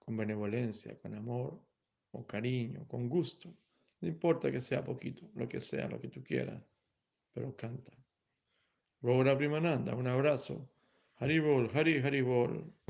con 0.00 0.16
benevolencia, 0.16 0.98
con 0.98 1.14
amor, 1.14 1.62
con 2.10 2.24
cariño, 2.24 2.88
con 2.88 3.08
gusto. 3.08 3.54
No 4.00 4.08
importa 4.08 4.50
que 4.50 4.60
sea 4.60 4.82
poquito, 4.82 5.30
lo 5.34 5.48
que 5.48 5.60
sea, 5.60 5.86
lo 5.86 6.00
que 6.00 6.08
tú 6.08 6.24
quieras, 6.24 6.60
pero 7.32 7.54
canta. 7.54 7.92
Gora 9.00 9.38
Primananda, 9.38 9.94
un 9.94 10.08
abrazo. 10.08 10.68
Haribol, 11.20 11.70
Hari 11.72 12.00
Haribol. 12.00 12.82